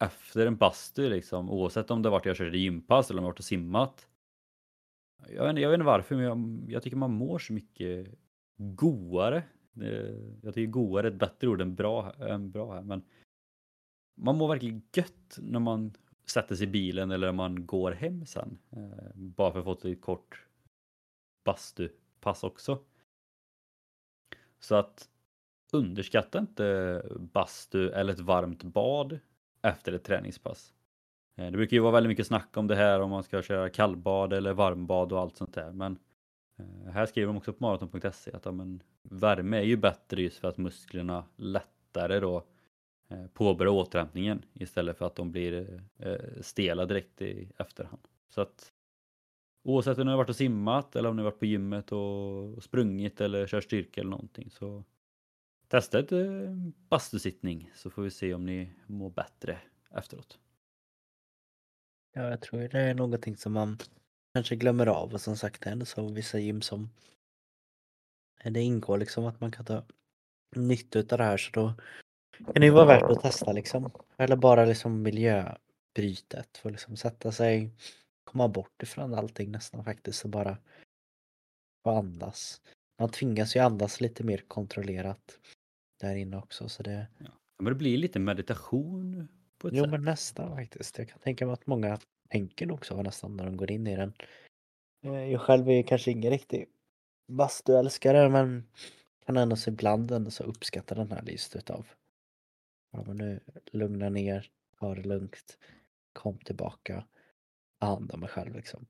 [0.04, 3.40] efter en bastu liksom, oavsett om det varit jag körde gympass eller om jag varit
[3.40, 4.08] och simmat.
[5.30, 8.08] Jag vet, inte, jag vet inte varför, men jag, jag tycker man mår så mycket
[8.58, 9.44] goare.
[9.82, 13.04] Eh, jag tycker goare är ett bättre ord än bra, än bra här, men
[14.16, 15.94] man mår verkligen gött när man
[16.26, 18.58] sätter sig i bilen eller när man går hem sen.
[18.72, 20.46] Eh, bara för att få ett kort
[21.44, 22.80] bastupass också.
[24.60, 25.10] Så att
[25.72, 29.20] underskatta inte bastu eller ett varmt bad
[29.62, 30.74] efter ett träningspass.
[31.36, 33.70] Eh, det brukar ju vara väldigt mycket snack om det här om man ska köra
[33.70, 35.72] kallbad eller varmbad och allt sånt där.
[35.72, 36.00] Men
[36.58, 40.38] Eh, här skriver de också på maraton.se att ja, men, värme är ju bättre just
[40.38, 42.44] för att musklerna lättare då
[43.08, 48.08] eh, påbörjar återhämtningen istället för att de blir eh, stela direkt i efterhand.
[48.30, 48.72] Så att
[49.64, 52.64] oavsett om ni har varit och simmat eller om ni har varit på gymmet och
[52.64, 54.84] sprungit eller kört styrka eller någonting så
[55.68, 56.52] Testa ett eh,
[56.90, 59.58] bastusittning så får vi se om ni mår bättre
[59.90, 60.40] efteråt.
[62.14, 63.78] Ja, jag tror det är någonting som man
[64.36, 66.90] kanske glömmer av och som sagt det är så vissa gym som
[68.44, 69.84] det ingår liksom att man kan ta
[70.56, 71.74] nytta av det här så då
[72.46, 73.92] kan det ju vara värt att testa liksom.
[74.18, 77.72] Eller bara liksom miljöbrytet för att liksom sätta sig,
[78.24, 80.58] komma bort ifrån allting nästan faktiskt och bara
[81.84, 82.62] få andas.
[83.00, 85.40] Man tvingas ju andas lite mer kontrollerat
[86.02, 87.08] där inne också så det...
[87.18, 87.32] Ja.
[87.58, 89.92] Men det blir lite meditation på ett Jo sätt.
[89.92, 90.98] men nästan faktiskt.
[90.98, 93.96] Jag kan tänka mig att många tänker nog så nästan när de går in i
[93.96, 94.14] den.
[95.04, 96.66] Eh, jag själv är kanske ingen riktig
[97.28, 98.64] bastuälskare men
[99.26, 101.86] kan ändå så ibland ändå så uppskatta den här just utav
[102.96, 103.40] ja men nu
[103.72, 105.58] lugna ner, ta det lugnt,
[106.14, 107.06] kom tillbaka,
[107.80, 108.86] ta hand om mig själv liksom.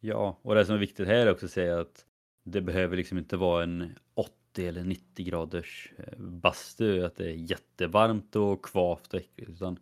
[0.00, 2.06] Ja, och det som är viktigt här är också att säga att
[2.44, 7.50] det behöver liksom inte vara en 80 eller 90 graders eh, bastu, att det är
[7.50, 9.50] jättevarmt och kvavt och äckligt.
[9.50, 9.78] Utan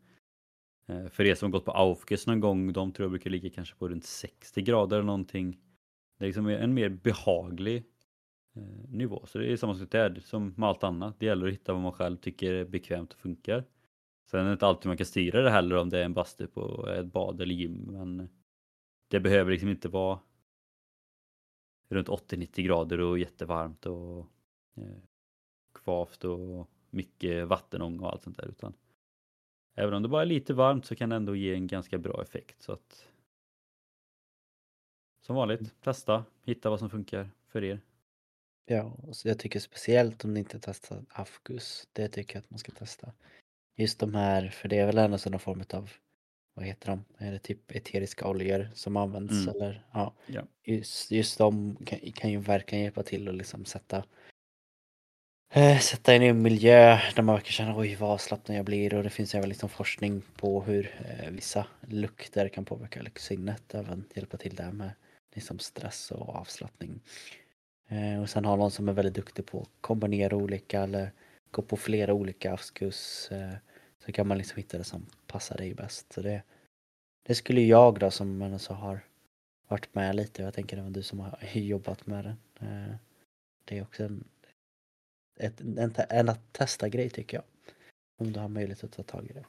[0.89, 3.77] Eh, för er som gått på Aufges någon gång, de tror jag brukar ligga kanske
[3.77, 5.59] på runt 60 grader eller någonting.
[6.19, 7.85] Det är liksom en mer behaglig
[8.57, 9.27] eh, nivå.
[9.27, 11.21] Så det är samma sak där som med allt annat.
[11.21, 13.65] Det gäller att hitta vad man själv tycker är bekvämt och funkar.
[14.31, 16.47] Sen är det inte alltid man kan styra det heller om det är en bastu
[16.47, 17.89] på ett bad eller gym.
[17.91, 18.29] Men
[19.09, 20.19] det behöver liksom inte vara
[21.91, 24.19] runt 80-90 grader och jättevarmt och
[24.77, 24.99] eh,
[25.75, 28.49] kvavt och mycket vattenånga och allt sånt där.
[28.49, 28.75] Utan
[29.79, 32.23] även om det bara är lite varmt så kan det ändå ge en ganska bra
[32.23, 32.63] effekt.
[32.63, 33.07] Så att
[35.21, 37.81] som vanligt, testa, hitta vad som funkar för er.
[38.67, 42.59] Ja, så jag tycker speciellt om ni inte testat Afgus, det tycker jag att man
[42.59, 43.13] ska testa.
[43.77, 45.91] Just de här, för det är väl ändå någon form av,
[46.55, 49.49] vad heter de, är det typ eteriska oljor som används Mm.
[49.49, 50.15] eller ja.
[50.27, 50.43] Ja.
[50.65, 54.05] Just, just de kan, kan ju verkligen hjälpa till att liksom sätta
[55.51, 58.95] eh, sätta in i en miljö där man verkar känna oj vad avslappnad jag blir
[58.95, 64.05] och det finns även liksom forskning på hur eh, vissa lukter kan påverka luktsinnet även
[64.15, 64.91] hjälpa till där med
[65.35, 67.01] liksom stress och avslappning.
[67.89, 71.13] Eh, och sen har någon som är väldigt duktig på att kombinera olika eller
[71.51, 73.55] gå på flera olika afskus eh,
[74.05, 76.13] så kan man liksom hitta det som passar dig bäst.
[76.13, 76.43] Så det,
[77.27, 79.01] det skulle jag då som alltså har
[79.69, 82.37] varit med lite, jag tänker även du som har jobbat med det.
[82.67, 82.95] Eh,
[83.65, 84.25] det är också en,
[85.39, 87.45] ett, en, en att testa-grej tycker jag.
[88.21, 89.45] Om du har möjlighet att ta tag i det.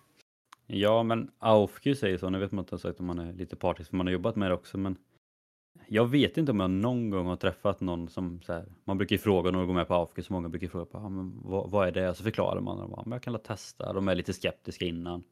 [0.68, 2.30] Ja, men Aufky säger så.
[2.30, 4.52] Nu vet man inte sagt om man är lite partisk för man har jobbat med
[4.52, 4.78] det också.
[4.78, 4.98] Men
[5.88, 9.14] jag vet inte om jag någon gång har träffat någon som så här, man brukar
[9.14, 11.42] ju fråga när man går med på Aufky så många brukar fråga på, ah, men
[11.44, 12.10] vad, vad är det?
[12.10, 13.94] Och så förklarar man, och bara, men jag kan la testa.
[13.94, 15.24] De är lite skeptiska innan.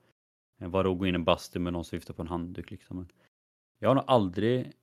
[0.59, 2.97] Eh, Vadå gå in i en bastu med någon som viftar på en handduk liksom.
[2.97, 3.07] Men
[3.79, 4.73] jag har nog aldrig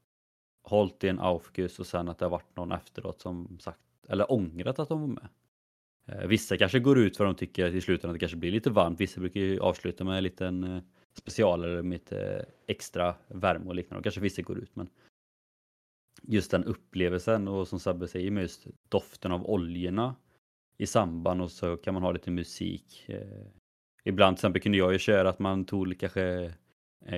[0.63, 4.33] hållit i en Aufgus och sen att det har varit någon efteråt som sagt, eller
[4.33, 5.29] ångrat att de var med.
[6.07, 8.53] Eh, vissa kanske går ut för att de tycker i slutändan att det kanske blir
[8.53, 9.01] lite varmt.
[9.01, 10.83] Vissa brukar ju avsluta med en liten specialare
[11.17, 13.99] special eller med lite eh, extra värme och liknande.
[13.99, 14.89] Och kanske vissa går ut men
[16.23, 20.15] just den upplevelsen och som Sabbe säger med just doften av oljorna
[20.79, 23.11] i samband och så kan man ha lite musik.
[24.05, 26.55] Ibland till exempel kunde jag ju köra att man tog kanske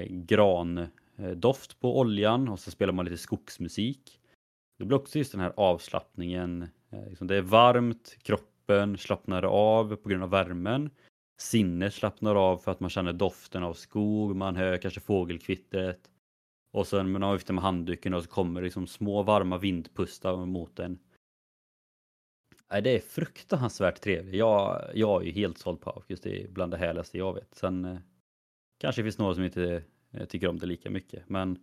[0.09, 4.20] grandoft på oljan och så spelar man lite skogsmusik.
[4.79, 6.68] Det blir också just den här avslappningen.
[7.09, 8.56] Liksom det är varmt, kroppen
[8.98, 10.90] slappnar av på grund av värmen.
[11.38, 16.11] Sinnet slappnar av för att man känner doften av skog, man hör kanske fågelkvittret.
[16.70, 20.46] Och sen när man viftar med handduken och så kommer det liksom små varma vindpustar
[20.46, 20.98] mot en.
[22.70, 24.35] Nej, det är fruktansvärt trevligt.
[24.35, 26.20] Jag, jag är ju helt såld på Aukus.
[26.20, 27.55] Det är bland det härligaste jag vet.
[27.55, 27.98] Sen eh,
[28.79, 31.29] kanske det finns några som inte eh, tycker om det lika mycket.
[31.29, 31.59] Men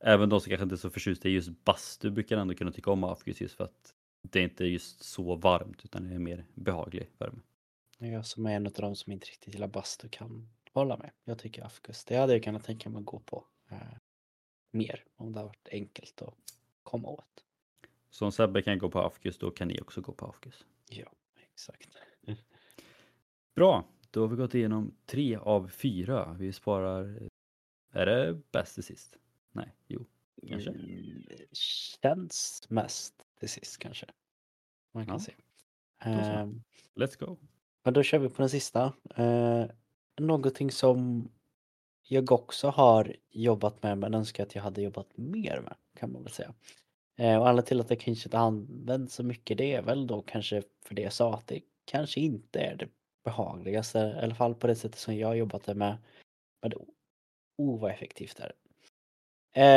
[0.00, 2.90] även de som kanske inte är så förtjusta i just bastu brukar ändå kunna tycka
[2.90, 3.94] om Aukus just för att
[4.30, 7.40] det är inte just så varmt utan det är mer behaglig värme.
[7.98, 11.10] Jag som är en av de som inte riktigt gillar bastu kan hålla med.
[11.24, 12.04] Jag tycker Afkus.
[12.04, 13.78] Det hade jag kunnat tänka mig att gå på eh,
[14.70, 16.34] mer om det hade varit enkelt att
[16.82, 17.44] komma åt.
[18.10, 20.64] Så om Sebbe kan gå på Afkus, då kan ni också gå på Afkus.
[20.88, 21.12] Ja,
[21.52, 21.88] exakt.
[23.54, 26.36] Bra, då har vi gått igenom tre av fyra.
[26.38, 27.28] Vi sparar...
[27.92, 29.16] Är det bäst till sist?
[29.52, 30.06] Nej, jo,
[30.48, 30.70] kanske.
[30.70, 31.22] Mm,
[32.02, 34.06] känns mest till sist kanske.
[34.94, 35.32] Man kan Ja, se.
[36.00, 36.62] Ehm,
[36.94, 37.36] Let's go.
[37.84, 38.92] Men då kör vi på den sista.
[39.16, 39.64] Eh,
[40.20, 41.28] någonting som
[42.08, 46.22] jag också har jobbat med men önskar att jag hade jobbat mer med kan man
[46.22, 46.54] väl säga.
[47.16, 50.22] Eh, och anledningen till att jag kanske inte använt så mycket det är väl då
[50.22, 52.88] kanske för det jag sa att det kanske inte är det
[53.24, 53.98] behagligaste.
[53.98, 55.96] I alla fall på det sättet som jag jobbat det med.
[56.62, 56.76] Men det,
[57.58, 58.52] oh vad effektivt det är.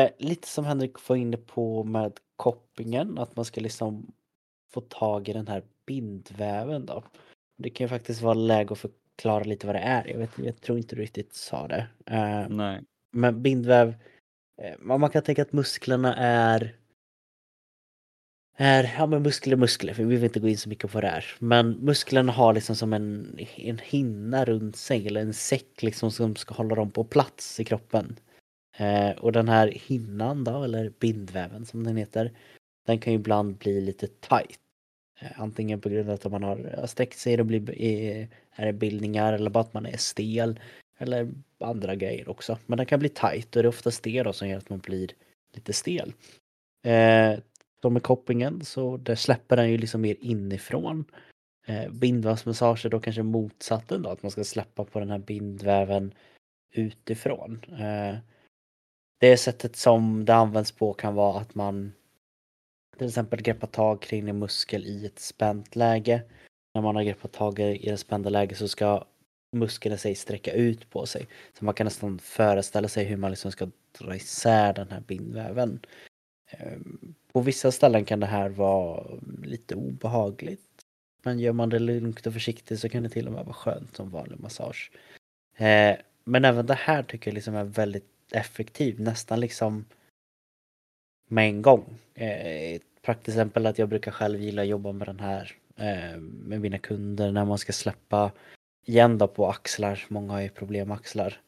[0.06, 4.12] Eh, lite som Henrik var inne på med koppingen, att man ska liksom
[4.70, 7.04] få tag i den här bindväven då.
[7.58, 10.08] Det kan ju faktiskt vara läge att förklara lite vad det är.
[10.08, 11.88] Jag, vet, jag tror inte du riktigt sa det.
[12.06, 12.84] Eh, Nej.
[13.12, 13.96] men bindväv,
[14.62, 16.76] eh, man kan tänka att musklerna är
[18.60, 21.08] är, ja men muskler muskler, för vi vill inte gå in så mycket på det
[21.08, 21.26] här.
[21.40, 26.36] Men musklerna har liksom som en, en hinna runt sig, eller en säck liksom som
[26.36, 28.20] ska hålla dem på plats i kroppen.
[28.78, 32.32] Eh, och den här hinnan då, eller bindväven som den heter,
[32.86, 34.60] den kan ju ibland bli lite tight.
[35.20, 38.66] Eh, antingen på grund av att man har eh, sträckt sig och blir, är, är
[38.66, 40.60] det bildningar eller bara att man är stel.
[41.00, 42.58] Eller andra grejer också.
[42.66, 44.80] Men den kan bli tight och det är oftast det då som gör att man
[44.80, 45.10] blir
[45.54, 46.14] lite stel.
[46.86, 47.40] Eh,
[47.82, 51.06] som med kopplingen så där släpper den ju liksom mer inifrån.
[51.66, 56.14] Eh, bindvävsmassage är då kanske motsatsen då, att man ska släppa på den här bindväven
[56.72, 57.62] utifrån.
[57.80, 58.18] Eh,
[59.18, 61.94] det sättet som det används på kan vara att man
[62.98, 66.24] till exempel greppar tag kring en muskel i ett spänt läge.
[66.74, 69.06] När man har greppat tag i det spända läget så ska
[69.52, 71.28] muskeln i sig sträcka ut på sig.
[71.60, 73.68] Så man kan nästan föreställa sig hur man liksom ska
[74.00, 75.80] dra isär den här bindväven.
[76.50, 79.04] Ehm, på vissa ställen kan det här vara
[79.44, 80.62] lite obehagligt.
[81.24, 83.96] Men gör man det lugnt och försiktigt så kan det till och med vara skönt
[83.96, 84.92] som vanlig massage.
[85.58, 89.86] Ehm, men även det här tycker jag liksom är väldigt effektiv, nästan liksom
[91.30, 91.98] med en gång.
[92.14, 95.56] Eh, Ett praktiskt exempel är att jag brukar själv gilla att jobba med den här
[95.76, 98.32] eh, med mina kunder när man ska släppa
[98.86, 100.06] igen då på axlar.
[100.08, 101.42] Många har ju problem med axlar.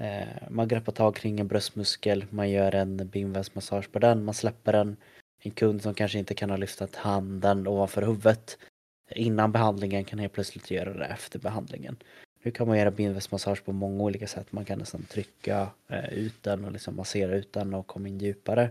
[0.00, 4.72] Eh, Man greppar tag kring en bröstmuskel, man gör en bindvävsmassage på den, man släpper
[4.72, 4.96] den.
[5.42, 8.58] En kund som kanske inte kan ha lyftat handen ovanför huvudet
[9.10, 11.96] innan behandlingen kan helt plötsligt göra det efter behandlingen.
[12.46, 14.52] Hur kan man göra bindvävsmassage på många olika sätt.
[14.52, 18.18] Man kan nästan trycka eh, ut den och liksom massera ut den och komma in
[18.18, 18.70] djupare.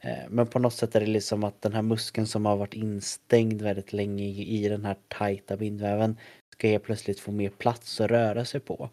[0.00, 2.74] Eh, men på något sätt är det liksom att den här muskeln som har varit
[2.74, 6.16] instängd väldigt länge i, i den här tajta bindväven
[6.52, 8.90] ska helt plötsligt få mer plats att röra sig på.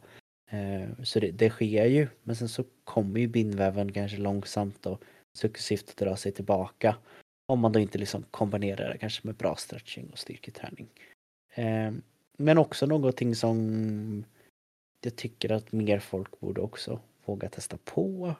[0.51, 5.03] Eh, Så det, det sker ju, men sen så kommer ju bindväven kanske långsamt och
[5.37, 6.95] successivt att dra sig tillbaka.
[7.47, 10.87] Om man då inte liksom kombinerar det kanske med bra stretching och styrketräning.
[11.55, 11.91] Eh,
[12.37, 14.25] men också någonting som
[15.01, 18.35] jag tycker att mer folk borde också våga testa på.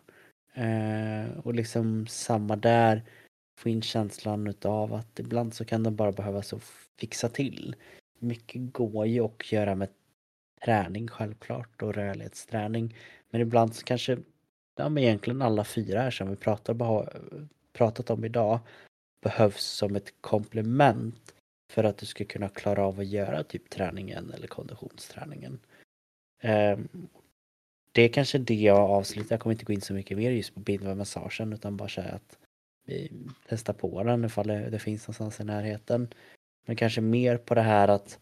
[0.54, 3.04] Eh, Och liksom samma där,
[3.60, 6.60] få in känslan utav att ibland så kan de bara behöva så
[7.00, 7.76] fixa till.
[8.20, 9.90] Mycket går ju att göra med
[10.66, 12.96] träning självklart och rörlighetsträning.
[13.30, 14.18] Men ibland så kanske,
[14.76, 17.10] ja men egentligen alla fyra här som vi pratar,
[17.74, 18.60] pratat om idag
[19.22, 21.34] behövs som ett komplement
[21.74, 25.60] för att du ska kunna klara av att göra typ träningen eller konditionsträningen.
[26.42, 26.88] Ehm,
[27.92, 29.34] det är kanske det jag avslutar.
[29.34, 32.38] Jag kommer inte gå in så mycket mer just på bindvävmassagen utan bara säga att
[32.86, 33.12] vi
[33.50, 36.14] testar på den ifall det, det finns någonstans i närheten.
[36.66, 38.20] Men kanske mer på det här att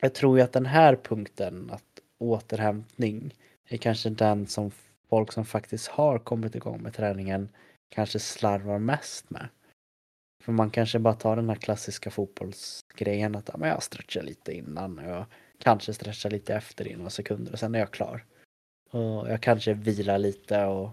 [0.00, 3.34] jag tror ju att den här punkten, att återhämtning,
[3.68, 4.70] är kanske den som
[5.08, 7.48] folk som faktiskt har kommit igång med träningen
[7.88, 9.48] kanske slarvar mest med.
[10.44, 14.52] För man kanske bara tar den här klassiska fotbollsgrejen att ja, men jag stretchar lite
[14.52, 15.24] innan och jag
[15.58, 18.24] kanske stretchar lite efter i några sekunder och sen är jag klar.
[18.90, 20.90] Och jag kanske vilar lite och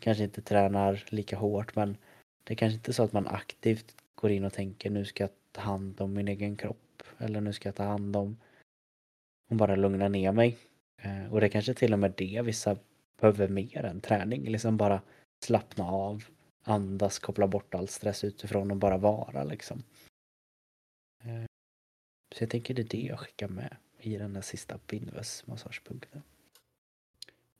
[0.00, 1.96] kanske inte tränar lika hårt men
[2.44, 5.30] det är kanske inte så att man aktivt går in och tänker nu ska jag
[5.52, 8.36] ta hand om min egen kropp eller nu ska jag ta hand om
[9.50, 10.58] och bara lugna ner mig.
[11.02, 12.76] Eh, och det är kanske till och med det vissa
[13.20, 15.02] behöver mer än träning, liksom bara
[15.44, 16.24] slappna av,
[16.66, 19.82] andas, koppla bort all stress utifrån och bara vara liksom.
[21.24, 21.44] Eh,
[22.34, 26.22] Så jag tänker det är det jag skickar med i den där sista bindvävsmassagepunkten.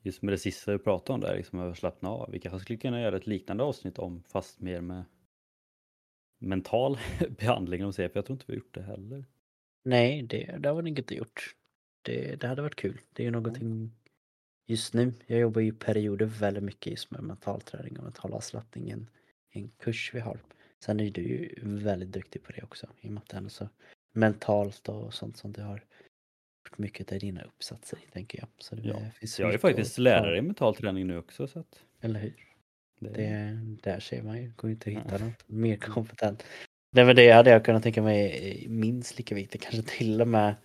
[0.01, 2.31] Just med det sista du pratade om där, liksom att slappna av.
[2.31, 5.03] Vi kanske skulle kunna göra ett liknande avsnitt om, fast mer med
[6.39, 6.97] mental
[7.39, 9.25] behandling om säger, för jag tror inte vi har gjort det heller.
[9.83, 11.55] Nej, det, det har vi inte gjort.
[12.01, 13.01] det, det hade varit kul.
[13.13, 13.91] Det är ju någonting
[14.67, 15.13] just nu.
[15.27, 18.89] Jag jobbar ju perioder väldigt mycket just med mentalträning och mental avslappning.
[18.89, 19.09] En,
[19.51, 20.39] en kurs vi har.
[20.79, 23.49] Sen är du ju väldigt duktig på det också i och med att det är
[23.49, 23.69] så
[24.13, 25.83] mentalt och sånt som du har
[26.65, 28.47] gjort mycket av dina uppsatser tänker jag.
[28.57, 31.83] Så det Ja, finns Jag är faktiskt lärare i mental träning nu också så att
[32.01, 32.33] Eller hur?
[32.99, 35.25] det, Det, där ser man ju, går ju inte att hitta Ja.
[35.25, 36.43] något mer kompetent.
[36.91, 40.55] Nej men det hade jag kunnat tänka mig minst lika viktigt, kanske till och med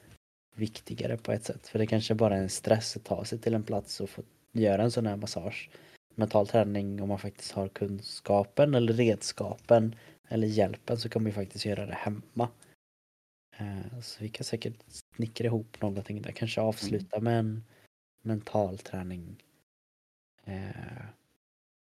[0.54, 1.68] viktigare på ett sätt.
[1.68, 4.22] För det kanske bara är en stress att ta sig till en plats och få
[4.52, 5.70] göra en sån här massage.
[6.14, 9.94] Mental träning, om man faktiskt har kunskapen eller redskapen
[10.28, 12.48] eller hjälpen så kan man ju faktiskt göra det hemma.
[13.56, 17.64] Eh, Så vi kan säkert snickra ihop någonting där, kanske avsluta med en
[18.22, 19.42] mental träning
[20.44, 21.04] eh,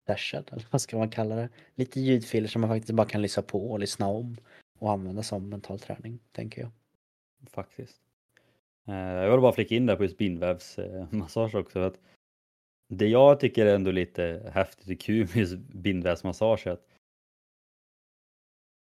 [0.07, 1.49] session, eller vad ska man kalla det?
[1.75, 4.37] Lite ljudfiler som man faktiskt bara kan lyssna på och lyssna om
[4.79, 6.71] och använda som mental träning, tänker jag.
[7.49, 8.01] faktiskt.
[8.87, 11.79] Eh, Jag vill bara flika in där på just bindvävsmassage också.
[11.79, 11.99] För att
[12.89, 16.87] det jag tycker är ändå lite häftigt och kul med just bindvävsmassage är att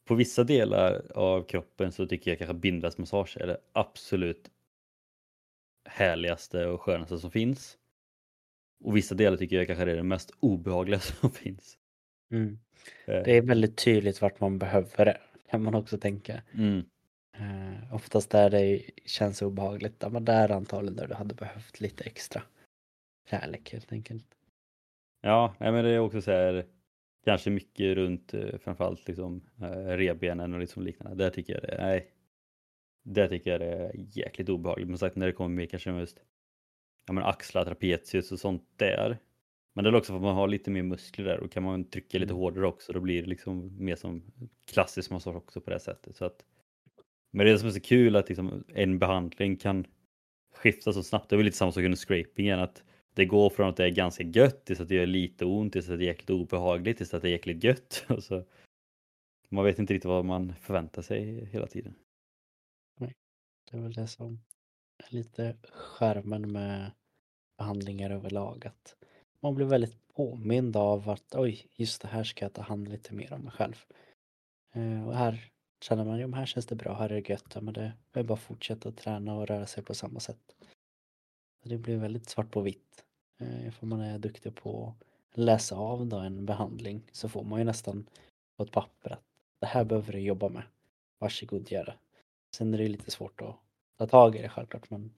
[0.07, 4.51] på vissa delar av kroppen så tycker jag kanske bindvävsmassage är det absolut
[5.89, 7.77] härligaste och skönaste som finns.
[8.83, 11.77] Och vissa delar tycker jag kanske är det mest obehagliga som finns.
[12.31, 12.59] Mm.
[13.05, 16.41] Eh, Det är väldigt tydligt vart man behöver det, kan man också tänka.
[16.53, 16.85] Mm,
[17.39, 21.79] Eh, oftast där det känns obehagligt, ja, men där är antagligen där du hade behövt
[21.79, 22.41] lite extra
[23.29, 24.25] kärlek helt enkelt.
[25.21, 26.65] Ja, nej, men det är också så här
[27.25, 31.23] kanske mycket runt eh, framförallt liksom eh, revbenen och liksom liknande.
[31.23, 32.11] Där tycker jag det, nej.
[33.03, 34.87] Där tycker jag det är jäkligt obehagligt.
[34.87, 36.19] Men sagt när det kommer mer kanske just
[37.07, 39.17] ja, men axlar, trapezius och sånt där.
[39.73, 41.83] Men det är också för att man har lite mer muskler där och kan man
[41.89, 42.41] trycka lite Mm.
[42.41, 44.23] hårdare också då blir det liksom mer som
[44.71, 46.15] klassisk massage också på det sättet.
[46.15, 46.45] Så att,
[47.31, 49.85] men det är det som är så kul att liksom en behandling kan
[50.53, 51.29] skifta så snabbt.
[51.29, 53.89] Det är väl lite samma sak under scrapingen att det går från att det är
[53.89, 57.13] ganska gött tills att det gör lite ont tills att det är jäkligt obehagligt tills
[57.13, 58.05] att det är jäkligt gött.
[58.19, 58.45] Så,
[59.49, 61.95] man vet inte riktigt vad man förväntar sig hela tiden.
[63.71, 64.39] Det är väl det som
[64.97, 66.91] är lite skärmen med
[67.57, 68.67] behandlingar överlag.
[68.67, 68.95] Att
[69.39, 73.13] man blir väldigt påmind av att oj, just det här ska jag ta hand lite
[73.13, 73.85] mer om mig själv.
[74.73, 75.51] Eh, och här
[75.81, 77.93] känner man, jo men här känns det bra, här är det gött, ja, men det
[78.13, 80.55] är bara att fortsätta träna och röra sig på samma sätt.
[81.63, 83.05] Så det blir väldigt svart på vitt.
[83.37, 84.93] Eh, för man är duktig på
[85.31, 88.09] att läsa av då en behandling så får man ju nästan
[88.55, 89.23] på ett papper att
[89.59, 90.63] det här behöver du jobba med.
[91.19, 91.95] Varsågod gör det.
[92.55, 93.55] Sen är det lite svårt att
[93.97, 95.13] ta tag i det självklart men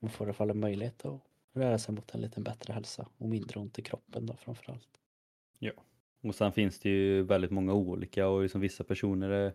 [0.00, 1.20] man får i alla fall en möjlighet att
[1.52, 4.98] röra sig mot en lite bättre hälsa och mindre ont i kroppen då framförallt.
[6.22, 9.54] Och sen finns det ju väldigt många olika och liksom vissa personer är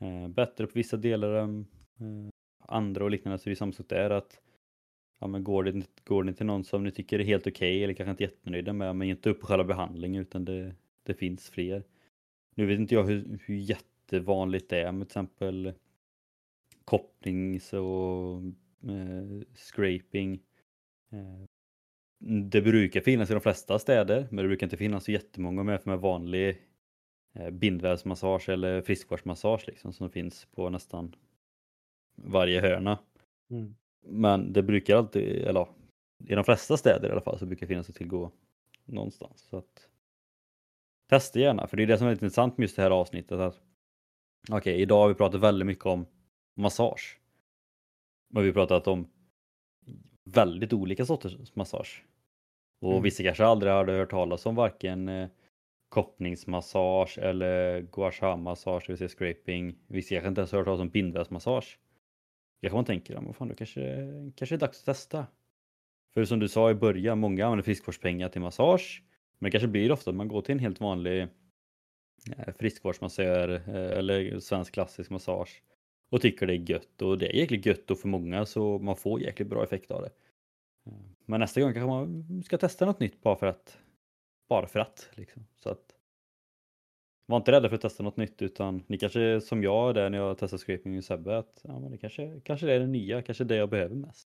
[0.00, 1.66] eh, bättre på vissa delar än
[2.00, 3.38] eh, andra och liknande.
[3.38, 4.40] Så det är samma sak där att
[5.20, 7.94] ja, men går, det, går det till någon som ni tycker är helt okej eller
[7.94, 11.84] kanske inte jättenöjda med, men inte upp på själva behandlingen utan det, det finns fler.
[12.54, 15.72] Nu vet inte jag hur, hur jättevanligt det är med till exempel
[16.84, 18.42] kopplings och
[18.88, 20.42] eh, scraping.
[21.12, 21.44] Eh,
[22.50, 25.82] det brukar finnas i de flesta städer, men det brukar inte finnas så jättemånga med
[25.82, 26.58] för med vanlig
[27.52, 31.16] bindvävsmassage eller friskvårdsmassage liksom som finns på nästan
[32.16, 32.98] varje hörna.
[33.50, 33.74] Mm.
[34.02, 35.66] Men det brukar alltid, eller
[36.26, 38.30] i de flesta städer i alla fall så brukar det finnas att tillgå
[38.84, 39.40] någonstans.
[39.40, 39.88] Så att
[41.08, 43.38] testa gärna, för det är det som är lite intressant med just det här avsnittet.
[43.40, 43.60] att
[44.50, 46.06] Okej, idag har vi pratat väldigt mycket om
[46.56, 47.18] massage.
[48.28, 49.06] Men vi har pratat om
[50.24, 52.04] väldigt olika sorters massage.
[52.80, 53.02] Och Mm.
[53.02, 55.28] vissa kanske aldrig hade hört talas om varken eh,
[55.90, 59.76] koppningsmassage eller gua sha massage, det vill säga scraping.
[59.86, 61.78] Vissa kanske inte ens har hört talas om bindvävsmassage.
[62.60, 63.80] Kanske man tänker, ja, men fan, då kanske,
[64.36, 65.26] kanske är dags att testa.
[66.14, 69.02] För som du sa i början, många använder friskvårdspengar till massage.
[69.38, 71.22] Men det kanske blir ofta att man går till en helt vanlig
[72.36, 75.62] eh, friskvårdsmassör eh, eller svensk klassisk massage
[76.10, 78.96] och tycker det är gött och det är jäkligt gött och för många så man
[78.96, 80.10] får jäkligt bra effekt av det.
[80.86, 80.92] Eh,
[81.26, 83.78] men nästa gång kanske man ska testa något nytt bara för att.
[84.50, 85.10] Bara för att.
[85.12, 85.46] Liksom.
[85.56, 85.94] Så att
[87.26, 90.10] var inte rädda för att testa något nytt utan ni kanske som jag är där
[90.10, 92.86] när jag testar scraping med Sebbe att ja, men det kanske, kanske det är det
[92.86, 94.28] nya, kanske det jag behöver mest.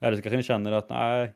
[0.00, 1.32] Eller så kanske ni känner att nej,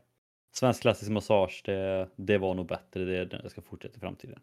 [0.52, 4.00] svensk klassisk massage det, det var nog bättre, det är det jag ska fortsätta i
[4.00, 4.40] framtiden.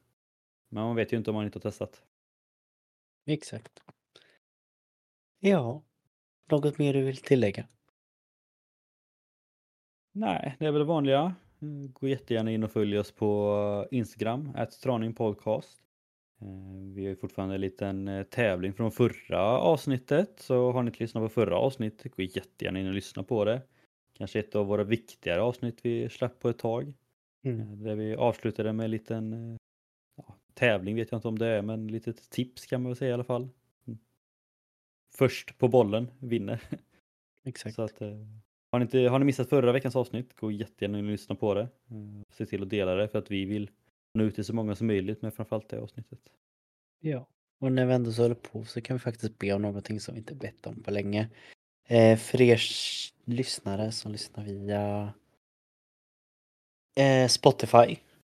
[0.70, 2.04] Men man vet ju inte om man inte har testat.
[3.26, 3.84] Exakt.
[5.40, 5.84] Ja,
[6.52, 7.68] något mer du vill tillägga?
[10.12, 11.36] Nej, det är väl det vanliga.
[11.62, 14.54] Mm, Gå jättegärna in och följ oss på Instagram,
[15.16, 15.80] podcast.
[16.42, 16.48] Eh,
[16.96, 21.04] vi har ju fortfarande en liten eh, tävling från förra avsnittet, så har ni inte
[21.04, 23.62] lyssnat på förra avsnittet, gå jättegärna in och lyssna på det.
[24.14, 26.94] Kanske ett av våra viktigare avsnitt vi släppt på ett tag.
[27.44, 27.84] Mm.
[27.84, 29.58] Där vi avslutade med en liten
[30.16, 33.12] ja, tävling, vet jag inte om det är, men litet tips kan man väl säga
[33.12, 33.50] i alla fall.
[33.88, 34.00] Mm.
[35.16, 36.62] Först på bollen vinner.
[37.44, 37.76] Exakt.
[37.76, 38.02] Så att,
[38.72, 41.54] har, ni inte, har ni missat förra veckans avsnitt, gå jättegärna in och lyssna på
[41.54, 41.62] det.
[41.62, 43.70] Eh, se till att dela det för att vi vill
[44.14, 46.20] nå ut till så många som möjligt med framförallt det avsnittet.
[47.00, 47.28] Ja,
[47.60, 50.14] och när vi ändå så håller på så kan vi faktiskt be om någonting som
[50.14, 51.30] vi inte bett om på länge.
[51.88, 52.62] Eh, för er
[53.26, 55.14] lyssnare som lyssnar via
[56.96, 57.98] eh, Spotify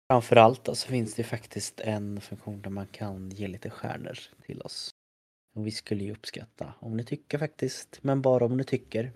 [0.08, 4.62] framförallt så alltså finns det faktiskt en funktion där man kan ge lite stjärnor till
[4.62, 4.90] oss.
[5.54, 9.12] Och vi skulle ju uppskatta om ni tycker faktiskt, men bara om ni tycker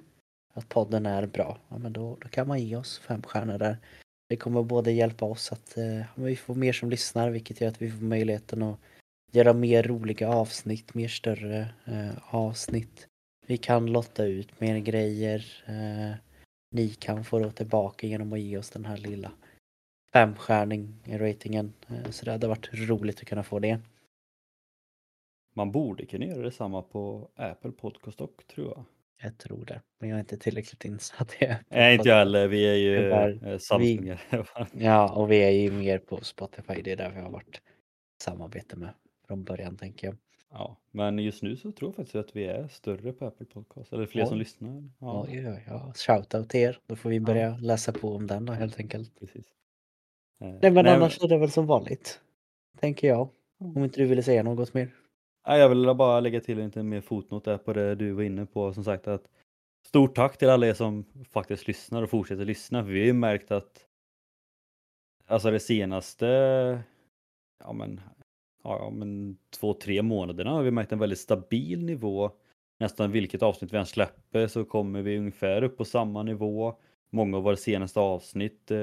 [0.52, 3.78] att podden är bra, ja men då, då kan man ge oss fem stjärnor där.
[4.28, 7.82] Det kommer både hjälpa oss att eh, vi får mer som lyssnar vilket gör att
[7.82, 8.78] vi får möjligheten att
[9.32, 13.08] göra mer roliga avsnitt, mer större eh, avsnitt.
[13.46, 15.64] Vi kan lotta ut mer grejer.
[15.66, 16.16] Eh,
[16.70, 19.32] ni kan få det tillbaka genom att ge oss den här lilla
[20.12, 21.72] femstjärning i ratingen.
[21.88, 23.80] Eh, så det hade varit roligt att kunna få det.
[25.54, 28.84] Man borde kunna göra detsamma på Apple Podcast och tror jag.
[29.22, 32.48] Jag tror det, men jag är inte tillräckligt insatt i Apple Nej, inte jag heller.
[32.48, 33.58] Vi är ju Tyvärr.
[33.58, 34.20] Samsungar.
[34.72, 36.82] Ja, och vi är ju mer på Spotify.
[36.82, 37.60] Det är där vi har varit
[38.22, 38.94] samarbete med
[39.26, 40.16] från början tänker jag.
[40.50, 43.92] Ja, men just nu så tror jag faktiskt att vi är större på Apple Podcast.
[43.92, 44.28] Eller fler Oj.
[44.28, 44.90] som lyssnar.
[45.00, 45.92] Ja, Oj, oj, ja.
[45.96, 46.78] Shoutout till er.
[46.86, 47.22] Då får vi Ja.
[47.22, 49.18] börja läsa på om den då helt enkelt.
[49.20, 49.46] precis.
[50.40, 52.20] Eh, Nej men nej, annars är det väl som vanligt.
[52.80, 53.28] Tänker jag.
[53.58, 54.88] Om inte du ville säga något mer
[55.44, 58.46] jag vill bara lägga till en lite mer fotnot där på det du var inne
[58.46, 58.72] på.
[58.72, 59.28] Som sagt att
[59.86, 62.84] stort tack till alla er som faktiskt lyssnar och fortsätter lyssna.
[62.84, 63.86] För vi har ju märkt att
[65.26, 66.26] alltså det senaste
[67.64, 68.00] ja men,
[68.64, 72.30] ja, men två, tre månaderna har vi märkt en väldigt stabil nivå.
[72.80, 76.78] Nästan vilket avsnitt vi än släpper så kommer vi ungefär upp på samma nivå.
[77.10, 78.78] Många av våra senaste avsnitt eh,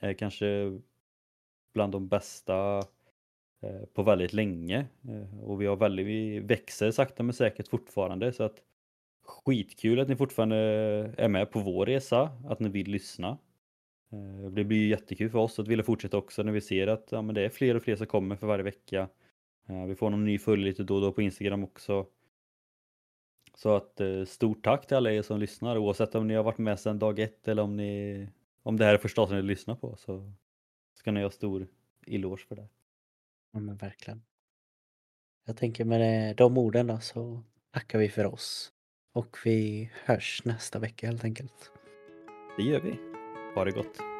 [0.00, 0.80] är kanske
[1.74, 2.82] bland de bästa
[3.64, 4.86] Eh, på väldigt länge.
[5.08, 8.32] Eh, och vi, har väldigt, vi växer sakta men säkert fortfarande.
[8.32, 8.62] Så att
[9.24, 10.56] skitkul att ni fortfarande
[11.16, 13.38] är med på vår resa, att ni vill lyssna.
[14.12, 17.22] Eh, det blir jättekul för oss att vilja fortsätta också när vi ser att ja,
[17.22, 19.08] men det är fler och fler som kommer för varje vecka.
[19.88, 22.06] Vi får någon ny följare lite då och då på Instagram också.
[23.54, 26.80] Så att stort tack till alla er som lyssnar oavsett om ni har varit med
[26.80, 28.28] sedan dag ett eller om, ni,
[28.62, 30.32] om det här är första avsnittet ni lyssnar på så
[30.94, 31.66] ska ni ha stor
[32.06, 32.68] eloge för det.
[33.54, 34.22] Ja men verkligen.
[35.46, 37.42] Jag tänker med de orden då så
[37.72, 38.72] tackar vi för oss.
[39.12, 41.70] Och vi hörs nästa vecka helt enkelt.
[42.56, 42.98] Det gör vi.
[43.54, 44.13] Ha det gott.